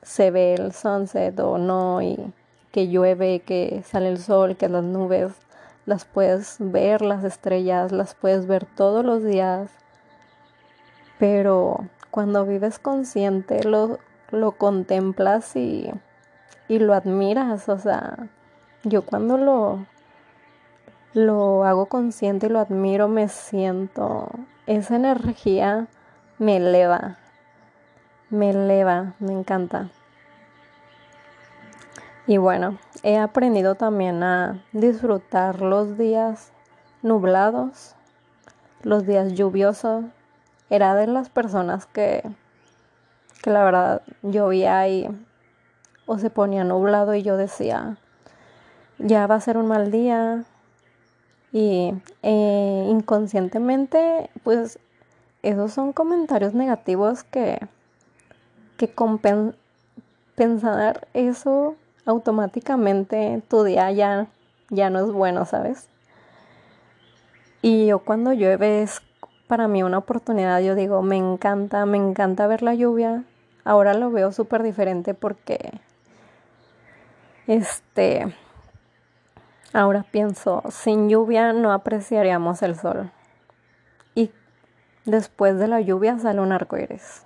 se 0.01 0.31
ve 0.31 0.53
el 0.53 0.71
sunset 0.71 1.37
o 1.39 1.57
no 1.57 2.01
y 2.01 2.17
que 2.71 2.87
llueve, 2.87 3.41
que 3.41 3.83
sale 3.85 4.09
el 4.09 4.17
sol, 4.17 4.55
que 4.55 4.69
las 4.69 4.83
nubes 4.83 5.33
las 5.85 6.05
puedes 6.05 6.57
ver, 6.59 7.01
las 7.01 7.23
estrellas 7.23 7.91
las 7.91 8.15
puedes 8.15 8.47
ver 8.47 8.65
todos 8.65 9.05
los 9.05 9.23
días, 9.23 9.69
pero 11.19 11.87
cuando 12.15 12.45
vives 12.45 12.79
consciente 12.79 13.65
lo, 13.65 13.99
lo 14.31 14.53
contemplas 14.53 15.53
y, 15.57 15.91
y 16.69 16.79
lo 16.79 16.93
admiras, 16.93 17.67
o 17.67 17.77
sea, 17.77 18.29
yo 18.85 19.01
cuando 19.01 19.37
lo, 19.37 19.85
lo 21.13 21.65
hago 21.65 21.87
consciente 21.87 22.45
y 22.45 22.49
lo 22.51 22.61
admiro, 22.61 23.09
me 23.09 23.27
siento, 23.27 24.29
esa 24.65 24.95
energía 24.95 25.87
me 26.39 26.55
eleva, 26.55 27.17
me 28.29 28.51
eleva, 28.51 29.15
me 29.19 29.33
encanta. 29.33 29.89
Y 32.27 32.37
bueno, 32.37 32.77
he 33.03 33.17
aprendido 33.17 33.75
también 33.75 34.23
a 34.23 34.63
disfrutar 34.71 35.59
los 35.61 35.97
días 35.97 36.53
nublados, 37.01 37.93
los 38.83 39.05
días 39.05 39.33
lluviosos. 39.33 40.05
Era 40.69 40.95
de 40.95 41.07
las 41.07 41.29
personas 41.29 41.85
que, 41.85 42.23
que 43.41 43.49
la 43.49 43.63
verdad 43.63 44.01
llovía 44.23 44.87
y 44.87 45.07
o 46.05 46.17
se 46.17 46.29
ponía 46.29 46.63
nublado 46.63 47.15
y 47.15 47.23
yo 47.23 47.37
decía, 47.37 47.97
ya 48.99 49.27
va 49.27 49.35
a 49.35 49.41
ser 49.41 49.57
un 49.57 49.67
mal 49.67 49.91
día, 49.91 50.45
y 51.55 51.93
eh, 52.21 52.85
inconscientemente, 52.89 54.29
pues 54.43 54.77
esos 55.41 55.71
son 55.71 55.93
comentarios 55.93 56.53
negativos 56.53 57.23
que, 57.23 57.65
que 58.75 58.93
pensar 60.35 61.07
eso 61.13 61.77
automáticamente 62.05 63.41
tu 63.47 63.63
día 63.63 63.89
ya, 63.91 64.27
ya 64.69 64.89
no 64.89 64.99
es 64.99 65.13
bueno, 65.13 65.45
¿sabes? 65.45 65.87
Y 67.61 67.85
yo 67.85 67.99
cuando 67.99 68.33
llueve 68.33 68.81
es 68.81 69.01
para 69.47 69.67
mí 69.67 69.83
una 69.83 69.97
oportunidad, 69.99 70.59
yo 70.61 70.75
digo, 70.75 71.01
me 71.01 71.17
encanta, 71.17 71.85
me 71.85 71.97
encanta 71.97 72.47
ver 72.47 72.61
la 72.63 72.73
lluvia. 72.73 73.23
Ahora 73.63 73.93
lo 73.93 74.11
veo 74.11 74.31
súper 74.31 74.63
diferente 74.63 75.13
porque, 75.13 75.79
este, 77.47 78.33
Ahora 79.75 80.05
pienso, 80.09 80.63
sin 80.69 81.09
lluvia 81.09 81.51
no 81.51 81.73
apreciaríamos 81.73 82.61
el 82.61 82.77
sol. 82.77 83.11
Y 84.13 84.31
después 85.03 85.59
de 85.59 85.67
la 85.67 85.81
lluvia 85.81 86.17
sale 86.17 86.39
un 86.39 86.53
arco 86.53 86.77
iris. 86.77 87.25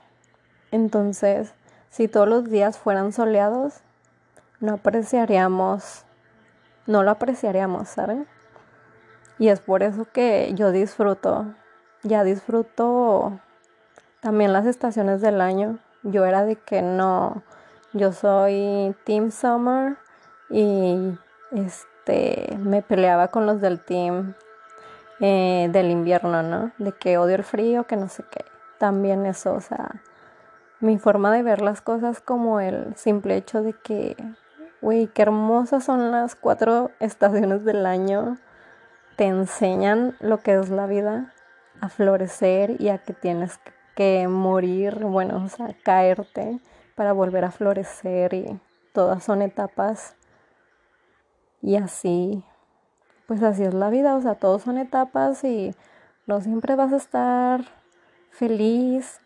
Entonces, 0.72 1.54
si 1.92 2.08
todos 2.08 2.28
los 2.28 2.50
días 2.50 2.80
fueran 2.80 3.14
soleados, 3.14 3.82
no 4.62 4.74
apreciaríamos, 4.74 6.06
no 6.88 7.04
lo 7.04 7.12
apreciaríamos, 7.12 7.88
¿saben? 7.88 8.26
Y 9.38 9.50
es 9.50 9.60
por 9.60 9.84
eso 9.84 10.08
que 10.12 10.52
yo 10.56 10.72
disfruto, 10.72 11.54
ya 12.04 12.24
disfruto 12.24 13.40
también 14.22 14.54
las 14.54 14.66
estaciones 14.66 15.22
del 15.22 15.42
año. 15.42 15.80
Yo 16.04 16.26
era 16.26 16.46
de 16.46 16.56
que 16.56 16.82
no, 16.82 17.44
yo 17.94 18.12
soy 18.12 18.96
Team 19.04 19.32
Summer 19.32 19.98
y 20.50 21.18
este 21.52 22.58
me 22.60 22.82
peleaba 22.82 23.30
con 23.30 23.46
los 23.46 23.62
del 23.62 23.80
team 23.80 24.36
eh, 25.20 25.70
del 25.72 25.92
invierno, 25.92 26.44
¿no? 26.44 26.72
De 26.78 26.94
que 26.94 27.18
odio 27.18 27.36
el 27.36 27.44
frío, 27.44 27.86
que 27.86 27.98
no 27.98 28.08
sé 28.08 28.24
qué. 28.32 28.46
También 28.78 29.26
eso, 29.26 29.54
o 29.54 29.60
sea, 29.60 30.02
mi 30.80 30.98
forma 30.98 31.32
de 31.34 31.44
ver 31.44 31.62
las 31.62 31.82
cosas 31.82 32.22
como 32.22 32.62
el 32.62 32.96
simple 32.96 33.36
hecho 33.36 33.62
de 33.62 33.74
que, 33.74 34.16
güey, 34.82 35.08
qué 35.08 35.24
hermosas 35.24 35.84
son 35.84 36.12
las 36.12 36.36
cuatro 36.36 36.92
estaciones 37.00 37.66
del 37.66 37.86
año. 37.86 38.38
Te 39.18 39.26
enseñan 39.26 40.16
lo 40.22 40.38
que 40.38 40.58
es 40.58 40.70
la 40.70 40.86
vida, 40.86 41.34
a 41.82 41.90
florecer 41.90 42.80
y 42.80 42.90
a 42.90 43.00
que 43.00 43.14
tienes 43.14 43.60
que 43.96 44.28
morir, 44.28 45.04
bueno, 45.06 45.44
o 45.44 45.50
sea, 45.50 45.76
caerte 45.84 46.60
para 46.96 47.14
volver 47.14 47.46
a 47.46 47.52
florecer 47.52 48.34
y 48.34 48.60
todas 48.94 49.24
son 49.24 49.42
etapas 49.42 50.16
y 51.62 51.76
así, 51.76 52.44
pues 53.28 53.44
así 53.44 53.64
es 53.64 53.74
la 53.74 53.90
vida, 53.90 54.16
o 54.16 54.22
sea, 54.22 54.36
todos 54.36 54.62
son 54.64 54.78
etapas 54.78 55.44
y 55.44 55.76
no 56.26 56.42
siempre 56.42 56.76
vas 56.76 56.94
a 56.94 56.98
estar 56.98 57.66
feliz 58.30 59.20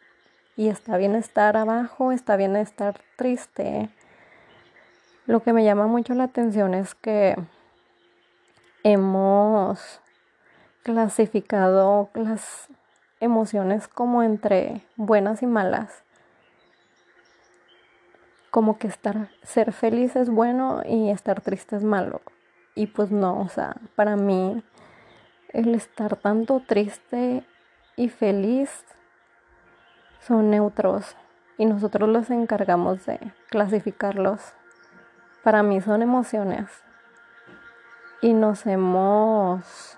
y 0.56 0.70
está 0.70 0.98
bien 0.98 1.16
estar 1.16 1.58
abajo, 1.58 2.12
está 2.12 2.36
bien 2.36 2.56
estar 2.56 3.00
triste. 3.18 3.90
Lo 5.26 5.42
que 5.42 5.54
me 5.54 5.64
llama 5.64 5.88
mucho 5.88 6.14
la 6.14 6.26
atención 6.26 6.74
es 6.74 6.96
que 6.96 7.36
hemos 8.84 10.03
clasificado 10.84 12.10
las 12.14 12.68
emociones 13.20 13.88
como 13.88 14.22
entre 14.24 14.82
buenas 14.96 15.42
y 15.42 15.48
malas 15.48 16.04
como 18.54 18.78
que 18.78 18.86
estar, 18.86 19.30
ser 19.42 19.74
feliz 19.74 20.16
es 20.16 20.30
bueno 20.30 20.84
y 20.86 21.10
estar 21.10 21.42
triste 21.42 21.76
es 21.76 21.84
malo. 21.84 22.22
Y 22.76 22.86
pues 22.86 23.10
no, 23.10 23.42
o 23.42 23.50
sea, 23.50 23.78
para 23.96 24.16
mí 24.16 24.64
el 25.50 25.74
estar 25.74 26.18
tanto 26.18 26.60
triste 26.60 27.44
y 27.96 28.10
feliz 28.10 28.86
son 30.20 30.52
neutros 30.52 31.18
y 31.58 31.66
nosotros 31.66 32.08
los 32.08 32.30
encargamos 32.30 33.04
de 33.08 33.20
clasificarlos. 33.50 34.54
Para 35.44 35.64
mí 35.64 35.82
son 35.82 36.04
emociones 36.04 36.70
y 38.22 38.34
nos 38.34 38.68
hemos 38.68 39.98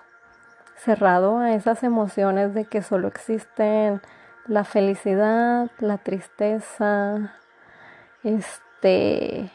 cerrado 0.76 1.38
a 1.38 1.54
esas 1.54 1.82
emociones 1.82 2.54
de 2.54 2.64
que 2.64 2.82
solo 2.82 3.08
existen 3.08 4.00
la 4.46 4.64
felicidad, 4.64 5.70
la 5.78 5.98
tristeza, 5.98 7.34
este, 8.22 9.50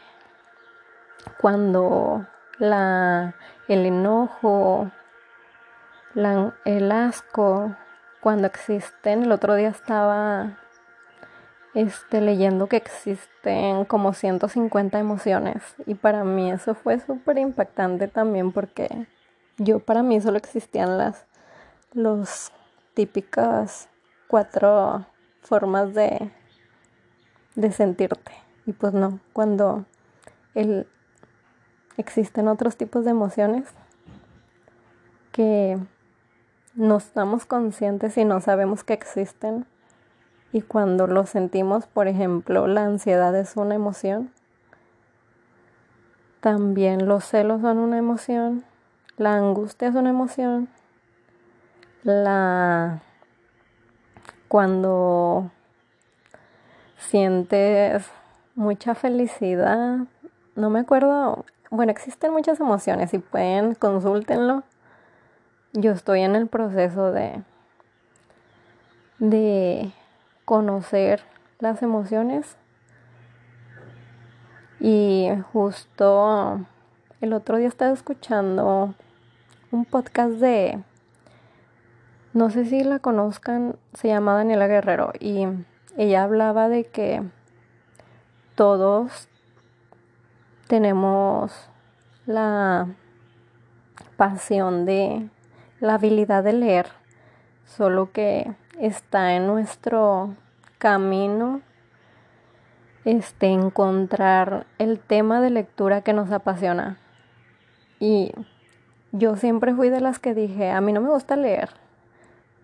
cuando 1.39 2.25
la, 2.57 3.35
el 3.67 3.85
enojo, 3.85 4.91
el 6.65 6.91
asco, 6.91 7.75
cuando 8.19 8.47
existen, 8.47 9.23
el 9.23 9.31
otro 9.31 9.55
día 9.55 9.69
estaba 9.69 10.57
este, 11.73 12.19
leyendo 12.19 12.67
que 12.67 12.77
existen 12.77 13.85
como 13.85 14.13
150 14.13 14.99
emociones 14.99 15.63
y 15.85 15.95
para 15.95 16.23
mí 16.23 16.51
eso 16.51 16.75
fue 16.75 16.99
súper 16.99 17.37
impactante 17.37 18.07
también 18.07 18.51
porque 18.51 19.07
yo 19.57 19.79
para 19.79 20.03
mí 20.03 20.19
solo 20.21 20.37
existían 20.37 20.97
las 20.97 21.25
los 21.93 22.51
típicas 22.93 23.89
cuatro 24.27 25.05
formas 25.41 25.93
de, 25.93 26.31
de 27.55 27.71
sentirte. 27.71 28.31
Y 28.65 28.73
pues 28.73 28.93
no, 28.93 29.19
cuando 29.33 29.85
el, 30.55 30.87
existen 31.97 32.47
otros 32.47 32.77
tipos 32.77 33.03
de 33.05 33.11
emociones 33.11 33.67
que 35.31 35.77
no 36.75 36.97
estamos 36.97 37.45
conscientes 37.45 38.17
y 38.17 38.25
no 38.25 38.39
sabemos 38.39 38.83
que 38.83 38.93
existen. 38.93 39.65
Y 40.53 40.61
cuando 40.61 41.07
lo 41.07 41.25
sentimos, 41.25 41.87
por 41.87 42.07
ejemplo, 42.07 42.67
la 42.67 42.85
ansiedad 42.85 43.35
es 43.35 43.55
una 43.55 43.75
emoción. 43.75 44.31
También 46.41 47.07
los 47.07 47.25
celos 47.25 47.61
son 47.61 47.77
una 47.77 47.97
emoción. 47.97 48.65
La 49.17 49.35
angustia 49.35 49.89
es 49.89 49.95
una 49.95 50.09
emoción. 50.09 50.67
La 52.03 53.01
cuando 54.47 55.51
sientes 56.97 58.09
mucha 58.55 58.95
felicidad. 58.95 59.99
No 60.55 60.69
me 60.69 60.79
acuerdo. 60.79 61.45
Bueno, 61.69 61.91
existen 61.91 62.31
muchas 62.33 62.59
emociones. 62.59 63.11
Si 63.11 63.19
pueden, 63.19 63.75
consúltenlo. 63.75 64.63
Yo 65.73 65.91
estoy 65.91 66.21
en 66.21 66.35
el 66.35 66.47
proceso 66.47 67.11
de 67.11 67.43
de 69.21 69.91
conocer 70.45 71.21
las 71.59 71.81
emociones. 71.83 72.57
Y 74.79 75.29
justo 75.53 76.65
el 77.21 77.33
otro 77.33 77.57
día 77.57 77.67
estaba 77.67 77.93
escuchando 77.93 78.95
un 79.71 79.85
podcast 79.85 80.33
de 80.33 80.83
no 82.33 82.49
sé 82.49 82.65
si 82.65 82.83
la 82.83 82.97
conozcan, 82.97 83.75
se 83.93 84.07
llama 84.07 84.33
Daniela 84.33 84.67
Guerrero 84.67 85.13
y 85.19 85.45
ella 85.97 86.23
hablaba 86.23 86.67
de 86.67 86.85
que 86.85 87.21
todos 88.55 89.29
tenemos 90.67 91.69
la 92.25 92.87
pasión 94.17 94.85
de 94.85 95.29
la 95.79 95.95
habilidad 95.95 96.43
de 96.43 96.53
leer, 96.53 96.87
solo 97.65 98.11
que 98.11 98.51
está 98.79 99.35
en 99.35 99.45
nuestro 99.45 100.35
camino 100.79 101.61
este 103.05 103.47
encontrar 103.47 104.65
el 104.77 104.99
tema 104.99 105.41
de 105.41 105.49
lectura 105.51 106.01
que 106.01 106.13
nos 106.13 106.31
apasiona. 106.31 106.97
Y 108.01 108.33
yo 109.11 109.35
siempre 109.35 109.75
fui 109.75 109.89
de 109.89 110.01
las 110.01 110.17
que 110.17 110.33
dije, 110.33 110.71
a 110.71 110.81
mí 110.81 110.91
no 110.91 111.01
me 111.01 111.09
gusta 111.11 111.35
leer. 111.35 111.69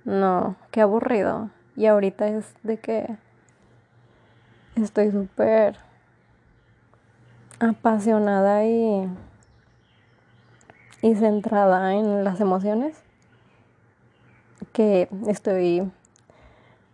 No, 0.03 0.55
qué 0.71 0.81
aburrido. 0.81 1.51
Y 1.75 1.85
ahorita 1.85 2.27
es 2.27 2.55
de 2.63 2.79
que 2.79 3.17
estoy 4.75 5.11
súper 5.11 5.77
apasionada 7.59 8.65
y, 8.65 9.07
y 11.03 11.15
centrada 11.15 11.93
en 11.93 12.23
las 12.23 12.41
emociones 12.41 12.97
que 14.73 15.07
estoy 15.27 15.91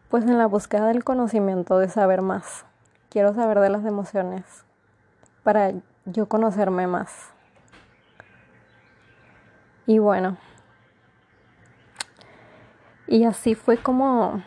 pues 0.10 0.26
en 0.26 0.38
la 0.38 0.48
búsqueda 0.48 0.88
del 0.88 1.06
conocimiento 1.06 1.80
de 1.80 1.88
saber 1.88 2.22
más. 2.22 2.66
Quiero 3.10 3.34
saber 3.34 3.62
de 3.62 3.70
las 3.70 3.86
emociones 3.86 4.44
para 5.44 5.72
yo 6.06 6.28
conocerme 6.28 6.88
más. 6.88 7.33
Y 9.86 10.00
bueno, 10.00 10.38
y 13.08 13.26
así 13.26 13.54
fue 13.54 13.78
como 13.78 14.42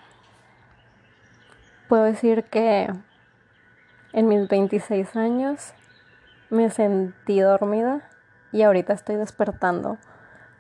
puedo 1.89 2.05
decir 2.05 2.45
que 2.45 2.91
en 4.13 4.29
mis 4.29 4.49
26 4.49 5.15
años 5.15 5.75
me 6.51 6.71
sentí 6.71 7.41
dormida 7.41 8.09
y 8.53 8.63
ahorita 8.63 8.95
estoy 8.95 9.17
despertando. 9.17 9.99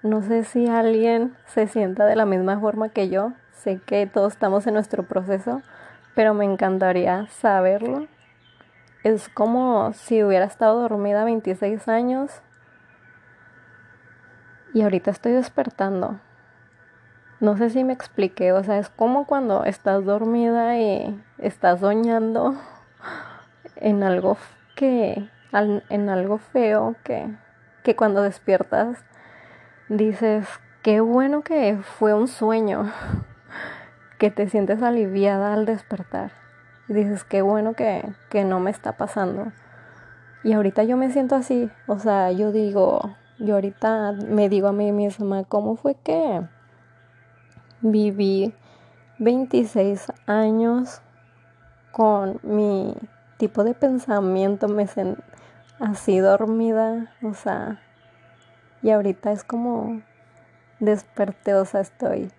No 0.02 0.22
sé 0.22 0.44
si 0.44 0.68
alguien 0.68 1.34
se 1.46 1.66
sienta 1.66 2.04
de 2.04 2.16
la 2.16 2.26
misma 2.26 2.60
forma 2.60 2.90
que 2.90 3.08
yo. 3.08 3.32
Sé 3.52 3.80
que 3.84 4.06
todos 4.06 4.34
estamos 4.34 4.66
en 4.66 4.74
nuestro 4.74 5.04
proceso, 5.04 5.62
pero 6.14 6.34
me 6.34 6.44
encantaría 6.44 7.26
saberlo. 7.28 8.06
Es 9.02 9.28
como 9.28 9.92
si 9.94 10.22
hubiera 10.22 10.44
estado 10.44 10.80
dormida 10.82 11.24
26 11.24 11.88
años 11.88 12.42
y 14.76 14.82
ahorita 14.82 15.10
estoy 15.10 15.32
despertando. 15.32 16.20
No 17.40 17.56
sé 17.56 17.70
si 17.70 17.82
me 17.82 17.94
expliqué, 17.94 18.52
o 18.52 18.62
sea, 18.62 18.76
es 18.76 18.90
como 18.90 19.26
cuando 19.26 19.64
estás 19.64 20.04
dormida 20.04 20.76
y 20.76 21.18
estás 21.38 21.80
soñando 21.80 22.54
en 23.76 24.02
algo 24.02 24.36
que 24.74 25.30
en 25.88 26.08
algo 26.10 26.36
feo 26.36 26.94
que, 27.04 27.26
que 27.84 27.96
cuando 27.96 28.20
despiertas 28.20 29.02
dices, 29.88 30.46
qué 30.82 31.00
bueno 31.00 31.40
que 31.40 31.78
fue 31.82 32.12
un 32.12 32.28
sueño, 32.28 32.92
que 34.18 34.30
te 34.30 34.46
sientes 34.46 34.82
aliviada 34.82 35.54
al 35.54 35.64
despertar. 35.64 36.32
Y 36.86 36.92
dices, 36.92 37.24
qué 37.24 37.40
bueno 37.40 37.72
que, 37.72 38.06
que 38.28 38.44
no 38.44 38.60
me 38.60 38.72
está 38.72 38.92
pasando. 38.92 39.52
Y 40.44 40.52
ahorita 40.52 40.84
yo 40.84 40.98
me 40.98 41.10
siento 41.10 41.34
así, 41.34 41.70
o 41.86 41.98
sea, 41.98 42.30
yo 42.30 42.52
digo, 42.52 43.16
yo 43.38 43.54
ahorita 43.54 44.12
me 44.12 44.48
digo 44.48 44.68
a 44.68 44.72
mí 44.72 44.92
misma, 44.92 45.44
¿cómo 45.44 45.76
fue 45.76 45.94
que 45.94 46.42
viví 47.80 48.54
26 49.18 50.12
años 50.26 51.00
con 51.92 52.40
mi 52.42 52.94
tipo 53.38 53.64
de 53.64 53.74
pensamiento, 53.74 54.68
me 54.68 54.86
sentí 54.86 55.22
así 55.78 56.18
dormida, 56.18 57.12
o 57.22 57.34
sea, 57.34 57.80
y 58.82 58.90
ahorita 58.90 59.32
es 59.32 59.44
como 59.44 60.02
desperté, 60.80 61.54
o 61.54 61.64
sea, 61.64 61.80
estoy 61.80 62.30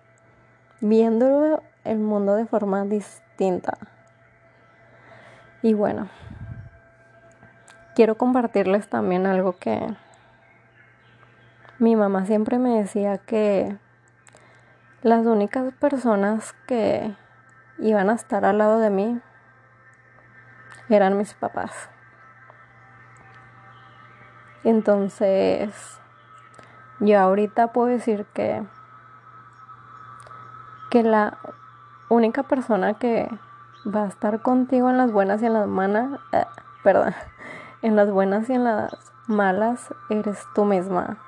viendo 0.80 1.62
el 1.84 1.98
mundo 1.98 2.34
de 2.34 2.46
forma 2.46 2.84
distinta. 2.84 3.78
Y 5.62 5.74
bueno, 5.74 6.08
quiero 7.94 8.16
compartirles 8.16 8.88
también 8.88 9.26
algo 9.26 9.56
que 9.58 9.80
mi 11.78 11.94
mamá 11.94 12.26
siempre 12.26 12.58
me 12.58 12.78
decía 12.78 13.18
que 13.18 13.76
las 15.02 15.26
únicas 15.26 15.72
personas 15.74 16.54
que 16.66 17.14
iban 17.78 18.10
a 18.10 18.14
estar 18.14 18.44
al 18.44 18.58
lado 18.58 18.80
de 18.80 18.90
mí 18.90 19.20
eran 20.88 21.16
mis 21.16 21.34
papás. 21.34 21.88
Entonces, 24.64 26.00
yo 26.98 27.20
ahorita 27.20 27.72
puedo 27.72 27.86
decir 27.86 28.26
que, 28.34 28.66
que 30.90 31.04
la 31.04 31.38
única 32.08 32.42
persona 32.42 32.94
que 32.94 33.28
va 33.86 34.02
a 34.04 34.08
estar 34.08 34.42
contigo 34.42 34.90
en 34.90 34.96
las 34.96 35.12
buenas 35.12 35.40
y 35.42 35.46
en 35.46 35.52
las 35.52 35.68
malas, 35.68 36.20
eh, 36.32 36.44
perdón, 36.82 37.14
en 37.82 37.94
las 37.94 38.10
buenas 38.10 38.50
y 38.50 38.54
en 38.54 38.64
las 38.64 39.12
malas 39.28 39.94
eres 40.10 40.44
tú 40.56 40.64
misma. 40.64 41.18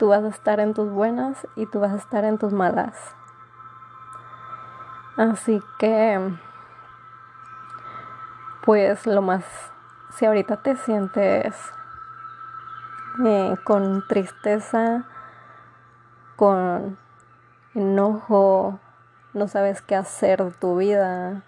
Tú 0.00 0.08
vas 0.08 0.24
a 0.24 0.28
estar 0.28 0.60
en 0.60 0.72
tus 0.72 0.90
buenas 0.90 1.46
y 1.56 1.66
tú 1.66 1.78
vas 1.78 1.92
a 1.92 1.96
estar 1.96 2.24
en 2.24 2.38
tus 2.38 2.54
malas. 2.54 2.96
Así 5.18 5.62
que, 5.78 6.38
pues 8.64 9.06
lo 9.06 9.20
más, 9.20 9.44
si 10.14 10.24
ahorita 10.24 10.62
te 10.62 10.76
sientes 10.76 11.54
eh, 13.26 13.56
con 13.64 14.02
tristeza, 14.08 15.04
con 16.36 16.96
enojo, 17.74 18.80
no 19.34 19.48
sabes 19.48 19.82
qué 19.82 19.96
hacer 19.96 20.42
de 20.42 20.52
tu 20.52 20.78
vida, 20.78 21.42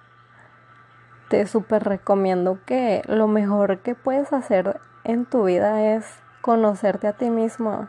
te 1.30 1.46
súper 1.46 1.84
recomiendo 1.84 2.58
que 2.66 3.00
lo 3.06 3.28
mejor 3.28 3.78
que 3.78 3.94
puedes 3.94 4.30
hacer 4.34 4.78
en 5.04 5.24
tu 5.24 5.44
vida 5.44 5.94
es 5.94 6.04
conocerte 6.42 7.08
a 7.08 7.14
ti 7.14 7.30
mismo. 7.30 7.88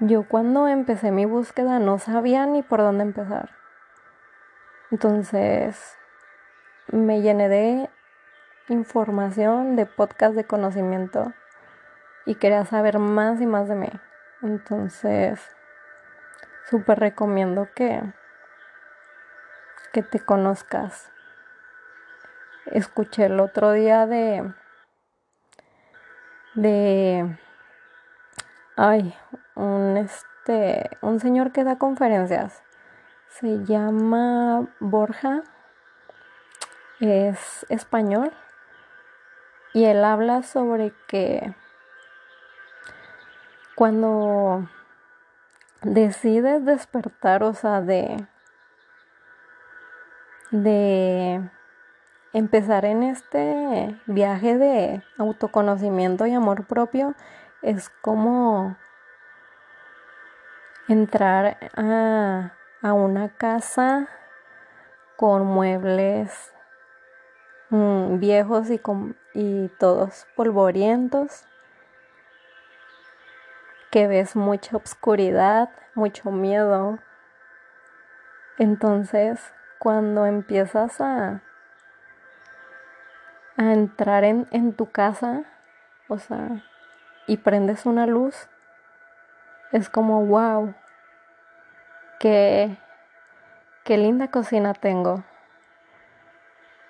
Yo 0.00 0.28
cuando 0.28 0.68
empecé 0.68 1.10
mi 1.10 1.24
búsqueda 1.24 1.80
no 1.80 1.98
sabía 1.98 2.46
ni 2.46 2.62
por 2.62 2.80
dónde 2.80 3.02
empezar. 3.02 3.50
Entonces 4.92 5.96
me 6.92 7.20
llené 7.20 7.48
de 7.48 7.90
información, 8.68 9.74
de 9.74 9.86
podcast 9.86 10.36
de 10.36 10.44
conocimiento 10.44 11.32
y 12.26 12.36
quería 12.36 12.64
saber 12.64 13.00
más 13.00 13.40
y 13.40 13.46
más 13.46 13.68
de 13.68 13.74
mí. 13.74 13.90
Entonces, 14.42 15.40
súper 16.70 17.00
recomiendo 17.00 17.68
que, 17.74 18.00
que 19.92 20.02
te 20.02 20.20
conozcas. 20.20 21.10
Escuché 22.66 23.26
el 23.26 23.40
otro 23.40 23.72
día 23.72 24.06
de, 24.06 24.54
de, 26.54 27.38
ay, 28.76 29.16
un, 29.58 29.96
este, 29.96 30.96
un 31.02 31.20
señor 31.20 31.52
que 31.52 31.64
da 31.64 31.76
conferencias. 31.76 32.62
Se 33.28 33.64
llama 33.64 34.68
Borja, 34.80 35.42
es 37.00 37.66
español 37.68 38.32
y 39.74 39.84
él 39.84 40.04
habla 40.04 40.42
sobre 40.42 40.92
que 41.06 41.54
cuando 43.74 44.68
decides 45.82 46.64
despertar, 46.64 47.42
o 47.42 47.52
sea, 47.52 47.80
de, 47.80 48.26
de 50.50 51.48
empezar 52.32 52.84
en 52.84 53.02
este 53.02 54.00
viaje 54.06 54.56
de 54.56 55.02
autoconocimiento 55.18 56.26
y 56.26 56.34
amor 56.34 56.66
propio, 56.66 57.14
es 57.62 57.90
como 58.02 58.76
entrar 60.88 61.58
a, 61.76 62.52
a 62.82 62.92
una 62.92 63.28
casa 63.36 64.08
con 65.16 65.44
muebles 65.44 66.52
mm, 67.70 68.18
viejos 68.18 68.70
y, 68.70 68.78
con, 68.78 69.16
y 69.34 69.68
todos 69.78 70.26
polvorientos 70.34 71.44
que 73.90 74.06
ves 74.06 74.36
mucha 74.36 74.76
oscuridad, 74.76 75.70
mucho 75.94 76.30
miedo. 76.30 76.98
Entonces, 78.58 79.54
cuando 79.78 80.26
empiezas 80.26 81.00
a, 81.00 81.42
a 83.56 83.72
entrar 83.72 84.24
en, 84.24 84.46
en 84.50 84.72
tu 84.74 84.90
casa, 84.90 85.44
o 86.08 86.18
sea, 86.18 86.64
y 87.26 87.38
prendes 87.38 87.86
una 87.86 88.06
luz, 88.06 88.48
es 89.72 89.88
como, 89.88 90.24
wow, 90.26 90.74
qué, 92.18 92.76
qué 93.84 93.96
linda 93.98 94.28
cocina 94.28 94.74
tengo. 94.74 95.24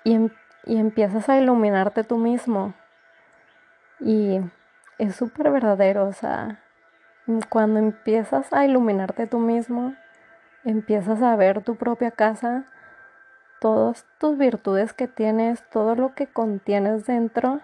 Y, 0.03 0.15
em, 0.15 0.29
y 0.65 0.77
empiezas 0.77 1.29
a 1.29 1.37
iluminarte 1.37 2.03
tú 2.03 2.17
mismo. 2.17 2.73
Y 3.99 4.39
es 4.97 5.15
súper 5.15 5.51
verdadero, 5.51 6.07
o 6.07 6.13
sea, 6.13 6.59
cuando 7.49 7.79
empiezas 7.79 8.51
a 8.53 8.65
iluminarte 8.65 9.27
tú 9.27 9.39
mismo, 9.39 9.95
empiezas 10.63 11.21
a 11.21 11.35
ver 11.35 11.63
tu 11.63 11.75
propia 11.75 12.11
casa, 12.11 12.65
todas 13.59 14.05
tus 14.19 14.37
virtudes 14.37 14.93
que 14.93 15.07
tienes, 15.07 15.63
todo 15.69 15.95
lo 15.95 16.15
que 16.15 16.27
contienes 16.27 17.05
dentro 17.05 17.59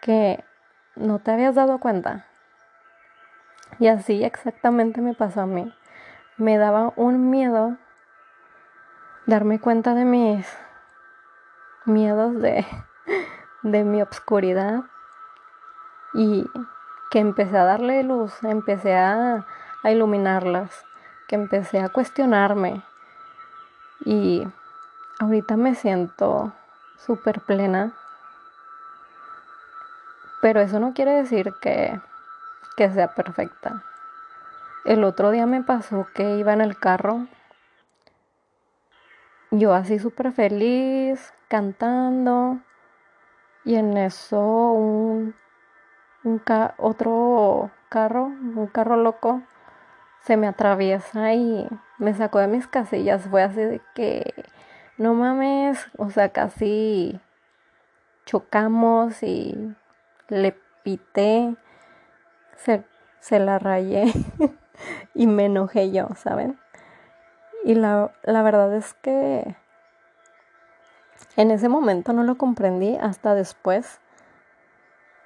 que 0.00 0.44
no 0.94 1.18
te 1.18 1.32
habías 1.32 1.54
dado 1.54 1.78
cuenta. 1.80 2.26
Y 3.78 3.88
así 3.88 4.24
exactamente 4.24 5.00
me 5.00 5.14
pasó 5.14 5.42
a 5.42 5.46
mí. 5.46 5.72
Me 6.36 6.58
daba 6.58 6.92
un 6.96 7.30
miedo 7.30 7.76
darme 9.26 9.58
cuenta 9.58 9.94
de 9.94 10.04
mis 10.04 10.46
miedos 11.84 12.40
de, 12.40 12.64
de 13.62 13.84
mi 13.84 14.02
obscuridad 14.02 14.84
y 16.14 16.46
que 17.10 17.18
empecé 17.18 17.56
a 17.58 17.64
darle 17.64 18.02
luz, 18.02 18.32
empecé 18.42 18.94
a, 18.96 19.46
a 19.82 19.90
iluminarlas, 19.90 20.84
que 21.28 21.34
empecé 21.34 21.80
a 21.80 21.88
cuestionarme 21.88 22.82
y 24.04 24.46
ahorita 25.18 25.56
me 25.56 25.74
siento 25.74 26.52
súper 26.98 27.40
plena, 27.40 27.92
pero 30.40 30.60
eso 30.60 30.78
no 30.78 30.92
quiere 30.94 31.12
decir 31.12 31.52
que, 31.60 32.00
que 32.76 32.90
sea 32.90 33.14
perfecta. 33.14 33.82
El 34.84 35.04
otro 35.04 35.30
día 35.30 35.46
me 35.46 35.62
pasó 35.62 36.06
que 36.14 36.36
iba 36.36 36.52
en 36.52 36.60
el 36.60 36.78
carro 36.78 37.26
yo 39.52 39.74
así 39.74 39.98
súper 39.98 40.32
feliz, 40.32 41.32
cantando, 41.48 42.58
y 43.64 43.76
en 43.76 43.96
eso 43.96 44.40
un, 44.72 45.34
un 46.24 46.42
otro 46.78 47.70
carro, 47.88 48.24
un 48.26 48.66
carro 48.66 48.96
loco, 48.96 49.42
se 50.22 50.36
me 50.36 50.48
atraviesa 50.48 51.32
y 51.34 51.68
me 51.98 52.14
sacó 52.14 52.40
de 52.40 52.48
mis 52.48 52.66
casillas. 52.66 53.28
Fue 53.30 53.42
así 53.42 53.60
de 53.60 53.80
que, 53.94 54.34
no 54.98 55.14
mames, 55.14 55.88
o 55.96 56.10
sea, 56.10 56.30
casi 56.30 57.20
chocamos 58.24 59.22
y 59.22 59.74
le 60.28 60.56
pité, 60.82 61.56
se, 62.56 62.84
se 63.20 63.38
la 63.38 63.58
rayé 63.58 64.12
y 65.14 65.26
me 65.26 65.46
enojé 65.46 65.90
yo, 65.90 66.08
¿saben? 66.16 66.58
Y 67.66 67.74
la, 67.74 68.12
verdad 68.24 68.72
es 68.74 68.94
que 68.94 69.56
en 71.36 71.50
ese 71.50 71.68
momento 71.68 72.12
no 72.12 72.22
lo 72.22 72.38
comprendí 72.38 72.96
hasta 72.96 73.34
después 73.34 74.00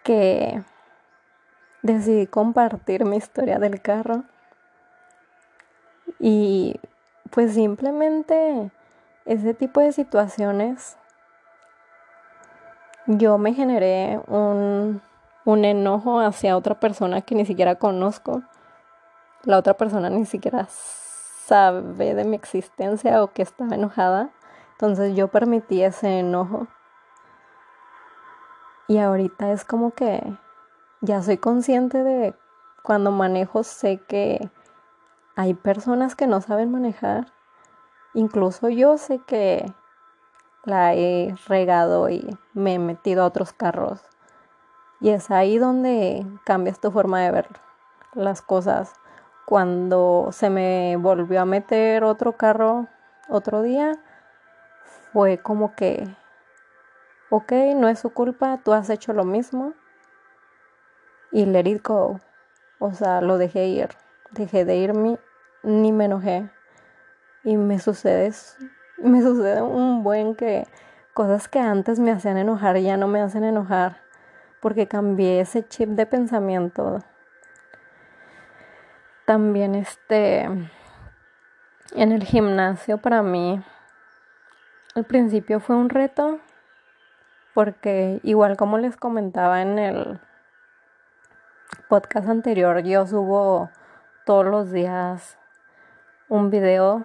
que 0.04 0.62
decidí 1.82 2.26
compartir 2.26 3.04
mi 3.04 3.18
historia 3.18 3.58
del 3.58 3.82
carro. 3.82 4.24
Y 6.18 6.80
pues 7.28 7.52
simplemente 7.52 8.70
ese 9.26 9.52
tipo 9.52 9.80
de 9.80 9.92
situaciones 9.92 10.96
yo 13.04 13.36
me 13.36 13.52
generé 13.52 14.18
un, 14.28 15.02
un, 15.44 15.64
enojo 15.64 16.20
hacia 16.20 16.56
otra 16.56 16.78
persona 16.80 17.22
que 17.22 17.34
ni 17.34 17.46
siquiera 17.46 17.76
conozco. 17.76 18.42
La 19.44 19.58
otra 19.58 19.74
persona 19.74 20.10
ni 20.10 20.26
siquiera 20.26 20.66
sabe 20.68 22.14
de 22.14 22.24
mi 22.24 22.36
existencia 22.36 23.22
o 23.22 23.32
que 23.32 23.42
estaba 23.42 23.74
enojada. 23.74 24.30
Entonces 24.72 25.16
yo 25.16 25.28
permití 25.28 25.82
ese 25.82 26.20
enojo. 26.20 26.66
Y 28.88 28.98
ahorita 28.98 29.52
es 29.52 29.64
como 29.64 29.92
que 29.92 30.20
ya 31.00 31.22
soy 31.22 31.38
consciente 31.38 32.02
de 32.02 32.34
cuando 32.82 33.10
manejo, 33.10 33.62
sé 33.62 33.98
que 33.98 34.50
hay 35.36 35.54
personas 35.54 36.16
que 36.16 36.26
no 36.26 36.40
saben 36.40 36.70
manejar. 36.70 37.32
Incluso 38.14 38.68
yo 38.68 38.98
sé 38.98 39.20
que 39.20 39.72
la 40.64 40.94
he 40.94 41.34
regado 41.46 42.08
y 42.10 42.36
me 42.52 42.74
he 42.74 42.78
metido 42.78 43.22
a 43.22 43.26
otros 43.26 43.52
carros. 43.52 44.02
Y 45.00 45.10
es 45.10 45.30
ahí 45.30 45.58
donde 45.58 46.26
cambias 46.44 46.80
tu 46.80 46.90
forma 46.90 47.20
de 47.20 47.30
ver 47.30 47.48
las 48.14 48.42
cosas 48.42 48.92
cuando 49.46 50.28
se 50.30 50.50
me 50.50 50.96
volvió 50.96 51.40
a 51.40 51.44
meter 51.44 52.04
otro 52.04 52.36
carro 52.36 52.86
otro 53.28 53.62
día, 53.62 53.92
fue 55.12 55.38
como 55.38 55.74
que, 55.74 56.06
ok, 57.30 57.52
no 57.76 57.88
es 57.88 57.98
su 57.98 58.10
culpa, 58.10 58.58
tú 58.62 58.72
has 58.72 58.90
hecho 58.90 59.12
lo 59.12 59.24
mismo 59.24 59.72
y 61.32 61.46
let 61.46 61.68
it 61.68 61.86
go. 61.86 62.20
O 62.78 62.92
sea, 62.92 63.20
lo 63.20 63.38
dejé 63.38 63.66
ir, 63.66 63.88
dejé 64.32 64.64
de 64.64 64.76
irme, 64.76 65.18
ni 65.62 65.92
me 65.92 66.06
enojé. 66.06 66.50
Y 67.44 67.56
me 67.56 67.78
sucede, 67.78 68.32
me 68.98 69.22
sucede 69.22 69.62
un 69.62 70.02
buen 70.02 70.34
que 70.34 70.66
cosas 71.14 71.48
que 71.48 71.58
antes 71.58 71.98
me 71.98 72.12
hacían 72.12 72.36
enojar 72.36 72.76
ya 72.78 72.96
no 72.96 73.08
me 73.08 73.20
hacen 73.20 73.44
enojar 73.44 73.99
porque 74.60 74.86
cambié 74.86 75.40
ese 75.40 75.66
chip 75.66 75.90
de 75.90 76.06
pensamiento. 76.06 77.00
También 79.26 79.74
este 79.74 80.48
en 81.94 82.12
el 82.12 82.22
gimnasio 82.24 82.98
para 82.98 83.22
mí 83.22 83.62
al 84.94 85.04
principio 85.04 85.60
fue 85.60 85.76
un 85.76 85.88
reto 85.88 86.38
porque 87.54 88.20
igual 88.22 88.56
como 88.56 88.78
les 88.78 88.96
comentaba 88.96 89.62
en 89.62 89.78
el 89.78 90.20
podcast 91.88 92.28
anterior 92.28 92.80
yo 92.80 93.06
subo 93.06 93.70
todos 94.24 94.46
los 94.46 94.70
días 94.70 95.38
un 96.28 96.50
video 96.50 97.04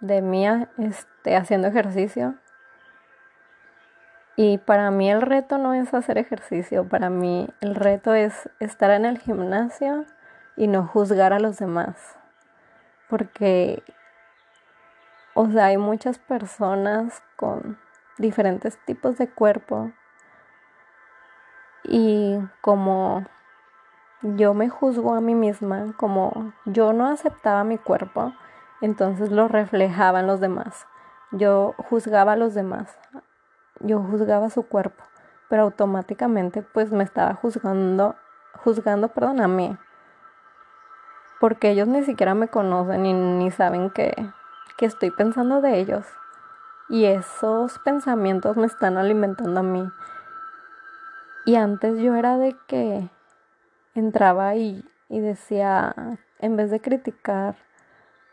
de 0.00 0.20
mí 0.20 0.46
este, 0.78 1.36
haciendo 1.36 1.68
ejercicio 1.68 2.34
y 4.36 4.58
para 4.58 4.90
mí 4.90 5.10
el 5.10 5.22
reto 5.22 5.58
no 5.58 5.74
es 5.74 5.94
hacer 5.94 6.18
ejercicio, 6.18 6.88
para 6.88 7.08
mí 7.08 7.48
el 7.60 7.74
reto 7.74 8.14
es 8.14 8.50
estar 8.58 8.90
en 8.90 9.04
el 9.04 9.18
gimnasio 9.18 10.06
y 10.56 10.66
no 10.66 10.86
juzgar 10.86 11.32
a 11.32 11.38
los 11.38 11.58
demás. 11.58 12.18
Porque, 13.08 13.82
o 15.34 15.48
sea, 15.50 15.66
hay 15.66 15.76
muchas 15.76 16.18
personas 16.18 17.22
con 17.36 17.78
diferentes 18.18 18.78
tipos 18.86 19.18
de 19.18 19.28
cuerpo 19.28 19.92
y 21.84 22.38
como 22.60 23.24
yo 24.22 24.54
me 24.54 24.68
juzgo 24.68 25.14
a 25.14 25.20
mí 25.20 25.34
misma, 25.34 25.94
como 25.96 26.52
yo 26.64 26.92
no 26.92 27.06
aceptaba 27.06 27.62
mi 27.62 27.78
cuerpo, 27.78 28.32
entonces 28.80 29.30
lo 29.30 29.48
reflejaba 29.48 30.20
en 30.20 30.26
los 30.26 30.40
demás. 30.40 30.86
Yo 31.30 31.74
juzgaba 31.76 32.32
a 32.32 32.36
los 32.36 32.54
demás, 32.54 32.98
yo 33.84 34.00
juzgaba 34.00 34.50
su 34.50 34.64
cuerpo, 34.64 35.04
pero 35.48 35.62
automáticamente 35.62 36.62
pues 36.62 36.90
me 36.90 37.04
estaba 37.04 37.34
juzgando, 37.34 38.16
juzgando, 38.62 39.08
perdón, 39.08 39.40
a 39.40 39.48
mí 39.48 39.78
porque 41.44 41.68
ellos 41.68 41.88
ni 41.88 42.02
siquiera 42.04 42.34
me 42.34 42.48
conocen 42.48 43.04
y 43.04 43.12
ni 43.12 43.50
saben 43.50 43.90
que, 43.90 44.14
que 44.78 44.86
estoy 44.86 45.10
pensando 45.10 45.60
de 45.60 45.78
ellos. 45.78 46.06
Y 46.88 47.04
esos 47.04 47.78
pensamientos 47.80 48.56
me 48.56 48.66
están 48.66 48.96
alimentando 48.96 49.60
a 49.60 49.62
mí. 49.62 49.86
Y 51.44 51.56
antes 51.56 51.98
yo 51.98 52.14
era 52.14 52.38
de 52.38 52.56
que 52.66 53.10
entraba 53.94 54.54
y, 54.54 54.88
y 55.10 55.20
decía, 55.20 55.94
en 56.38 56.56
vez 56.56 56.70
de 56.70 56.80
criticar 56.80 57.56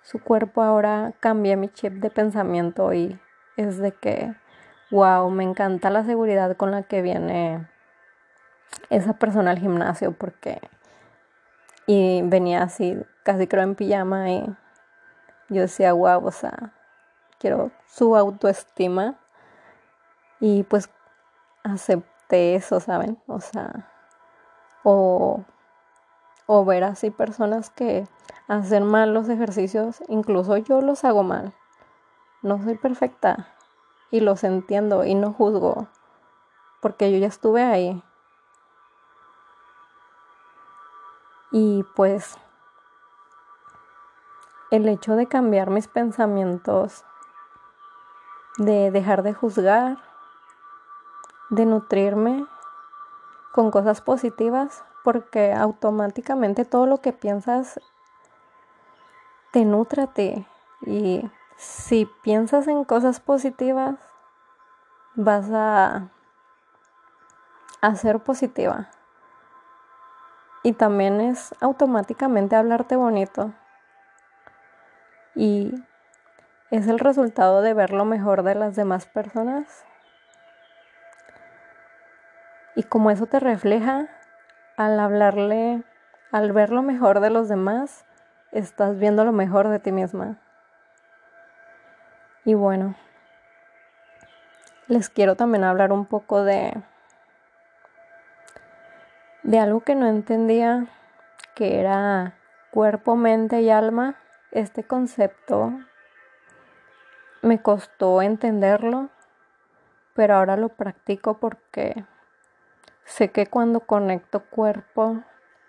su 0.02 0.20
cuerpo, 0.24 0.62
ahora 0.62 1.14
cambié 1.20 1.58
mi 1.58 1.68
chip 1.68 1.94
de 1.96 2.10
pensamiento 2.12 2.94
y 2.94 3.20
es 3.58 3.78
de 3.78 3.92
que, 3.92 4.34
wow, 4.92 5.30
me 5.30 5.44
encanta 5.44 5.90
la 5.90 6.04
seguridad 6.04 6.56
con 6.58 6.72
la 6.72 6.84
que 6.84 7.02
viene 7.02 7.68
esa 8.90 9.14
persona 9.14 9.52
al 9.52 9.60
gimnasio 9.60 10.12
porque 10.12 10.62
y 11.88 12.22
venía 12.24 12.64
así, 12.64 12.98
casi 13.24 13.48
creo 13.48 13.64
en 13.64 13.76
pijama 13.76 14.30
y 14.30 14.46
yo 15.50 15.62
decía, 15.62 15.94
wow, 15.94 16.26
o 16.26 16.32
sea, 16.32 16.74
quiero 17.40 17.72
su 17.88 18.16
autoestima 18.16 19.16
y 20.40 20.64
pues 20.64 20.90
acepté 21.64 22.56
eso, 22.56 22.80
¿saben? 22.80 23.18
O 23.28 23.42
sea, 23.42 23.90
o, 24.84 25.44
o 26.46 26.66
ver 26.66 26.84
así 26.84 27.12
personas 27.12 27.70
que 27.70 28.08
hacen 28.48 28.86
mal 28.86 29.14
los 29.14 29.28
ejercicios, 29.30 30.04
incluso 30.08 30.58
yo 30.58 30.82
los 30.82 31.04
hago 31.04 31.24
mal. 31.24 31.54
No 32.42 32.64
soy 32.64 32.78
perfecta 32.78 33.48
y 34.12 34.20
los 34.20 34.44
entiendo 34.44 35.06
y 35.06 35.16
no 35.16 35.34
juzgo 35.34 35.88
porque 36.82 37.12
yo 37.12 37.18
ya 37.20 37.28
estuve 37.28 37.64
ahí. 37.64 38.04
Y 41.52 41.84
pues 41.96 42.38
el 44.72 44.88
hecho 44.88 45.16
de 45.16 45.28
cambiar 45.28 45.70
mis 45.70 45.88
pensamientos, 45.88 47.06
de 48.58 48.90
dejar 48.92 49.22
de 49.24 49.34
juzgar, 49.34 49.98
de 51.50 51.66
nutrirme 51.66 52.46
con 53.52 53.70
cosas 53.70 54.02
positivas 54.02 54.84
porque 55.04 55.54
automáticamente 55.54 56.64
todo 56.64 56.86
lo 56.86 57.02
que 57.02 57.12
piensas 57.12 57.80
te 59.52 59.66
nutre 59.66 60.04
a 60.04 60.08
ti 60.08 60.48
y 60.82 61.30
si 61.62 62.08
piensas 62.24 62.68
en 62.68 62.84
cosas 62.84 63.20
positivas 63.20 63.96
vas 65.14 65.46
a, 65.52 66.10
ser 67.96 68.20
positiva. 68.20 68.90
Y 70.64 70.74
también 70.74 71.22
es 71.22 71.54
automáticamente 71.62 72.56
hablarte 72.56 72.96
bonito. 72.96 73.54
Y 75.36 75.72
es 76.72 76.88
el 76.88 76.98
resultado 76.98 77.62
de 77.62 77.76
ver 77.76 77.92
lo 77.92 78.06
mejor 78.06 78.42
de 78.42 78.56
las 78.56 78.76
demás 78.76 79.06
personas. 79.06 79.86
Y 82.76 82.84
como 82.84 83.12
eso 83.12 83.28
te 83.28 83.40
refleja, 83.40 84.08
al 84.78 85.00
hablarle, 85.00 85.84
al 86.32 86.54
ver 86.54 86.72
lo 86.72 86.82
mejor 86.82 87.20
de 87.20 87.30
los 87.30 87.50
demás, 87.50 88.04
estás 88.52 88.98
viendo 88.98 89.26
lo 89.26 89.32
mejor 89.32 89.68
de 89.68 89.78
ti 89.78 89.92
misma. 89.92 90.40
Y 92.46 92.54
bueno, 92.54 92.96
les 94.88 95.10
quiero 95.10 95.36
también 95.36 95.64
hablar 95.64 95.92
un 95.92 96.06
poco 96.06 96.44
de 96.44 96.74
de 99.44 99.60
algo 99.60 99.82
que 99.82 99.96
no 99.96 100.08
entendía, 100.08 100.88
que 101.56 101.80
era 101.80 102.36
cuerpo, 102.72 103.16
mente 103.16 103.62
y 103.62 103.70
alma. 103.70 104.16
Este 104.52 104.84
concepto 104.84 105.72
me 107.42 107.62
costó 107.62 108.22
entenderlo, 108.22 109.10
pero 110.14 110.36
ahora 110.36 110.58
lo 110.58 110.70
practico 110.70 111.40
porque 111.40 112.06
Sé 113.12 113.30
que 113.30 113.46
cuando 113.46 113.82
conecto 113.82 114.40
cuerpo, 114.40 115.22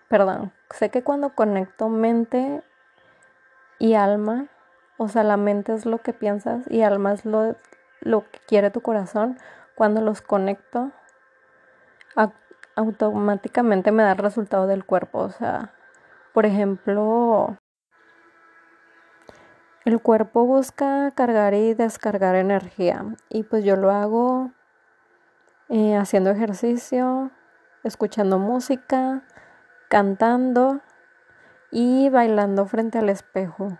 perdón, 0.07 0.53
sé 0.69 0.89
que 0.89 1.03
cuando 1.03 1.35
conecto 1.35 1.89
mente 1.89 2.63
y 3.79 3.95
alma, 3.95 4.47
o 4.97 5.07
sea, 5.07 5.23
la 5.23 5.37
mente 5.37 5.73
es 5.73 5.85
lo 5.85 5.99
que 5.99 6.13
piensas 6.13 6.63
y 6.69 6.81
alma 6.81 7.13
es 7.13 7.25
lo, 7.25 7.55
lo 8.01 8.29
que 8.29 8.39
quiere 8.47 8.71
tu 8.71 8.81
corazón, 8.81 9.37
cuando 9.75 10.01
los 10.01 10.21
conecto, 10.21 10.91
automáticamente 12.75 13.91
me 13.91 14.03
da 14.03 14.13
el 14.13 14.17
resultado 14.17 14.67
del 14.67 14.85
cuerpo. 14.85 15.19
O 15.19 15.29
sea, 15.29 15.73
por 16.33 16.45
ejemplo, 16.45 17.57
el 19.85 20.01
cuerpo 20.01 20.45
busca 20.45 21.11
cargar 21.11 21.53
y 21.53 21.73
descargar 21.73 22.35
energía 22.35 23.05
y 23.29 23.43
pues 23.43 23.63
yo 23.63 23.75
lo 23.75 23.91
hago 23.91 24.51
eh, 25.69 25.95
haciendo 25.95 26.31
ejercicio, 26.31 27.31
escuchando 27.83 28.39
música, 28.39 29.23
cantando 29.89 30.81
y 31.71 32.09
bailando 32.09 32.65
frente 32.65 32.99
al 32.99 33.09
espejo. 33.09 33.77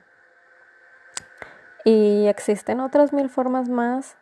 Y 1.84 2.28
existen 2.28 2.80
otras 2.80 3.14
mil 3.14 3.30
formas 3.30 3.70
más. 3.70 4.18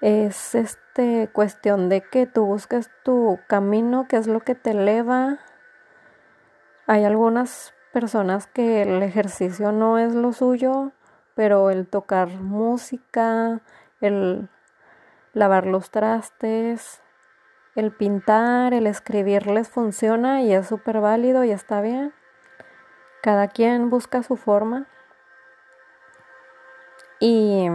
Es 0.00 0.54
este 0.54 1.28
cuestión 1.32 1.88
de 1.88 2.02
que 2.02 2.26
tú 2.26 2.44
busques 2.44 2.90
tu 3.04 3.38
camino, 3.48 4.06
que 4.08 4.16
es 4.16 4.26
lo 4.26 4.40
que 4.40 4.54
te 4.54 4.70
eleva. 4.70 5.38
Hay 6.86 7.04
algunas 7.04 7.74
personas 7.92 8.46
que 8.46 8.82
el 8.82 9.02
ejercicio 9.02 9.72
no 9.72 9.98
es 9.98 10.14
lo 10.14 10.32
suyo, 10.32 10.92
pero 11.34 11.70
el 11.70 11.86
tocar 11.86 12.28
música, 12.28 13.60
el 14.00 14.48
lavar 15.32 15.66
los 15.66 15.90
trastes, 15.90 17.00
el 17.74 17.90
pintar, 17.92 18.72
el 18.72 18.86
escribir 18.86 19.46
les 19.48 19.68
funciona 19.68 20.42
y 20.42 20.52
es 20.52 20.66
súper 20.66 21.00
válido 21.00 21.44
y 21.44 21.50
está 21.50 21.80
bien. 21.80 22.12
Cada 23.22 23.48
quien 23.48 23.90
busca 23.90 24.22
su 24.22 24.36
forma. 24.36 24.86
Y 27.26 27.70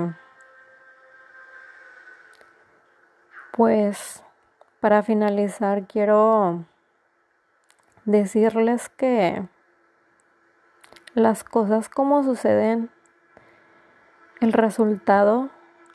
pues 3.51 4.23
para 4.79 5.01
finalizar 5.01 5.87
quiero 5.87 6.65
decirles 8.05 8.89
que 8.89 9.47
las 11.15 11.43
cosas 11.43 11.89
como 11.89 12.21
suceden, 12.21 12.91
el 14.39 14.53
resultado 14.53 15.49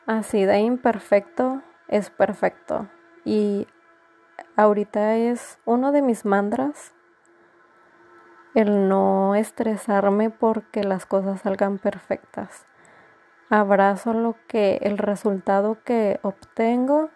así 0.05 0.43
de 0.43 0.59
imperfecto 0.59 1.61
es 1.87 2.09
perfecto. 2.09 2.89
Y 3.23 3.69
ahorita 4.57 5.15
es 5.15 5.59
uno 5.63 5.93
de 5.93 6.01
mis 6.01 6.25
mantras 6.25 6.93
el 8.53 8.89
no 8.89 9.33
estresarme 9.33 10.29
porque 10.29 10.83
las 10.83 11.05
cosas 11.05 11.39
salgan 11.39 11.77
perfectas. 11.77 12.65
Abrazo 13.49 14.13
lo 14.13 14.35
que 14.47 14.79
el 14.81 14.97
resultado 14.97 15.77
que 15.83 16.19
obtengo 16.23 17.09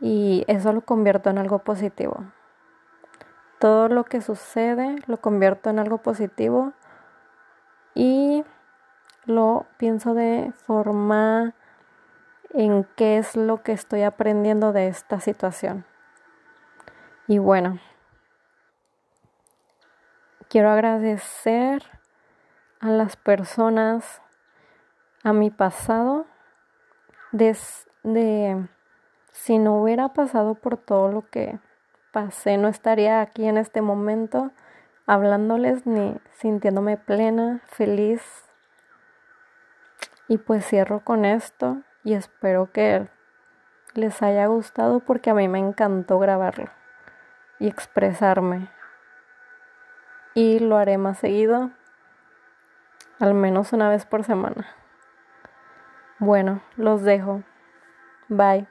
y 0.00 0.44
eso 0.48 0.72
lo 0.72 0.80
convierto 0.80 1.30
en 1.30 1.38
algo 1.38 1.60
positivo. 1.60 2.24
Todo 3.58 3.88
lo 3.88 4.04
que 4.04 4.20
sucede 4.20 4.96
lo 5.06 5.18
convierto 5.20 5.70
en 5.70 5.78
algo 5.78 5.98
positivo 5.98 6.72
y 7.94 8.44
lo 9.24 9.66
pienso 9.78 10.14
de 10.14 10.52
forma 10.66 11.54
en 12.50 12.84
qué 12.96 13.18
es 13.18 13.36
lo 13.36 13.62
que 13.62 13.72
estoy 13.72 14.02
aprendiendo 14.02 14.72
de 14.72 14.88
esta 14.88 15.20
situación. 15.20 15.84
Y 17.26 17.38
bueno, 17.38 17.78
quiero 20.48 20.70
agradecer 20.70 21.82
a 22.80 22.88
las 22.88 23.16
personas, 23.16 24.22
a 25.26 25.32
mi 25.32 25.50
pasado, 25.50 26.24
desde 27.32 28.68
si 29.32 29.58
no 29.58 29.82
hubiera 29.82 30.12
pasado 30.12 30.54
por 30.54 30.76
todo 30.76 31.10
lo 31.10 31.28
que 31.28 31.58
pasé, 32.12 32.58
no 32.58 32.68
estaría 32.68 33.20
aquí 33.20 33.44
en 33.44 33.56
este 33.58 33.82
momento 33.82 34.52
hablándoles 35.04 35.84
ni 35.84 36.16
sintiéndome 36.30 36.96
plena, 36.96 37.60
feliz. 37.66 38.22
Y 40.28 40.38
pues 40.38 40.64
cierro 40.64 41.00
con 41.00 41.24
esto 41.24 41.78
y 42.04 42.14
espero 42.14 42.70
que 42.70 43.08
les 43.94 44.22
haya 44.22 44.46
gustado 44.46 45.00
porque 45.00 45.30
a 45.30 45.34
mí 45.34 45.48
me 45.48 45.58
encantó 45.58 46.20
grabarlo 46.20 46.70
y 47.58 47.66
expresarme. 47.66 48.70
Y 50.34 50.60
lo 50.60 50.76
haré 50.76 50.98
más 50.98 51.18
seguido, 51.18 51.72
al 53.18 53.34
menos 53.34 53.72
una 53.72 53.88
vez 53.88 54.06
por 54.06 54.22
semana. 54.22 54.85
Bueno, 56.18 56.62
los 56.76 57.02
dejo. 57.02 57.42
Bye. 58.28 58.66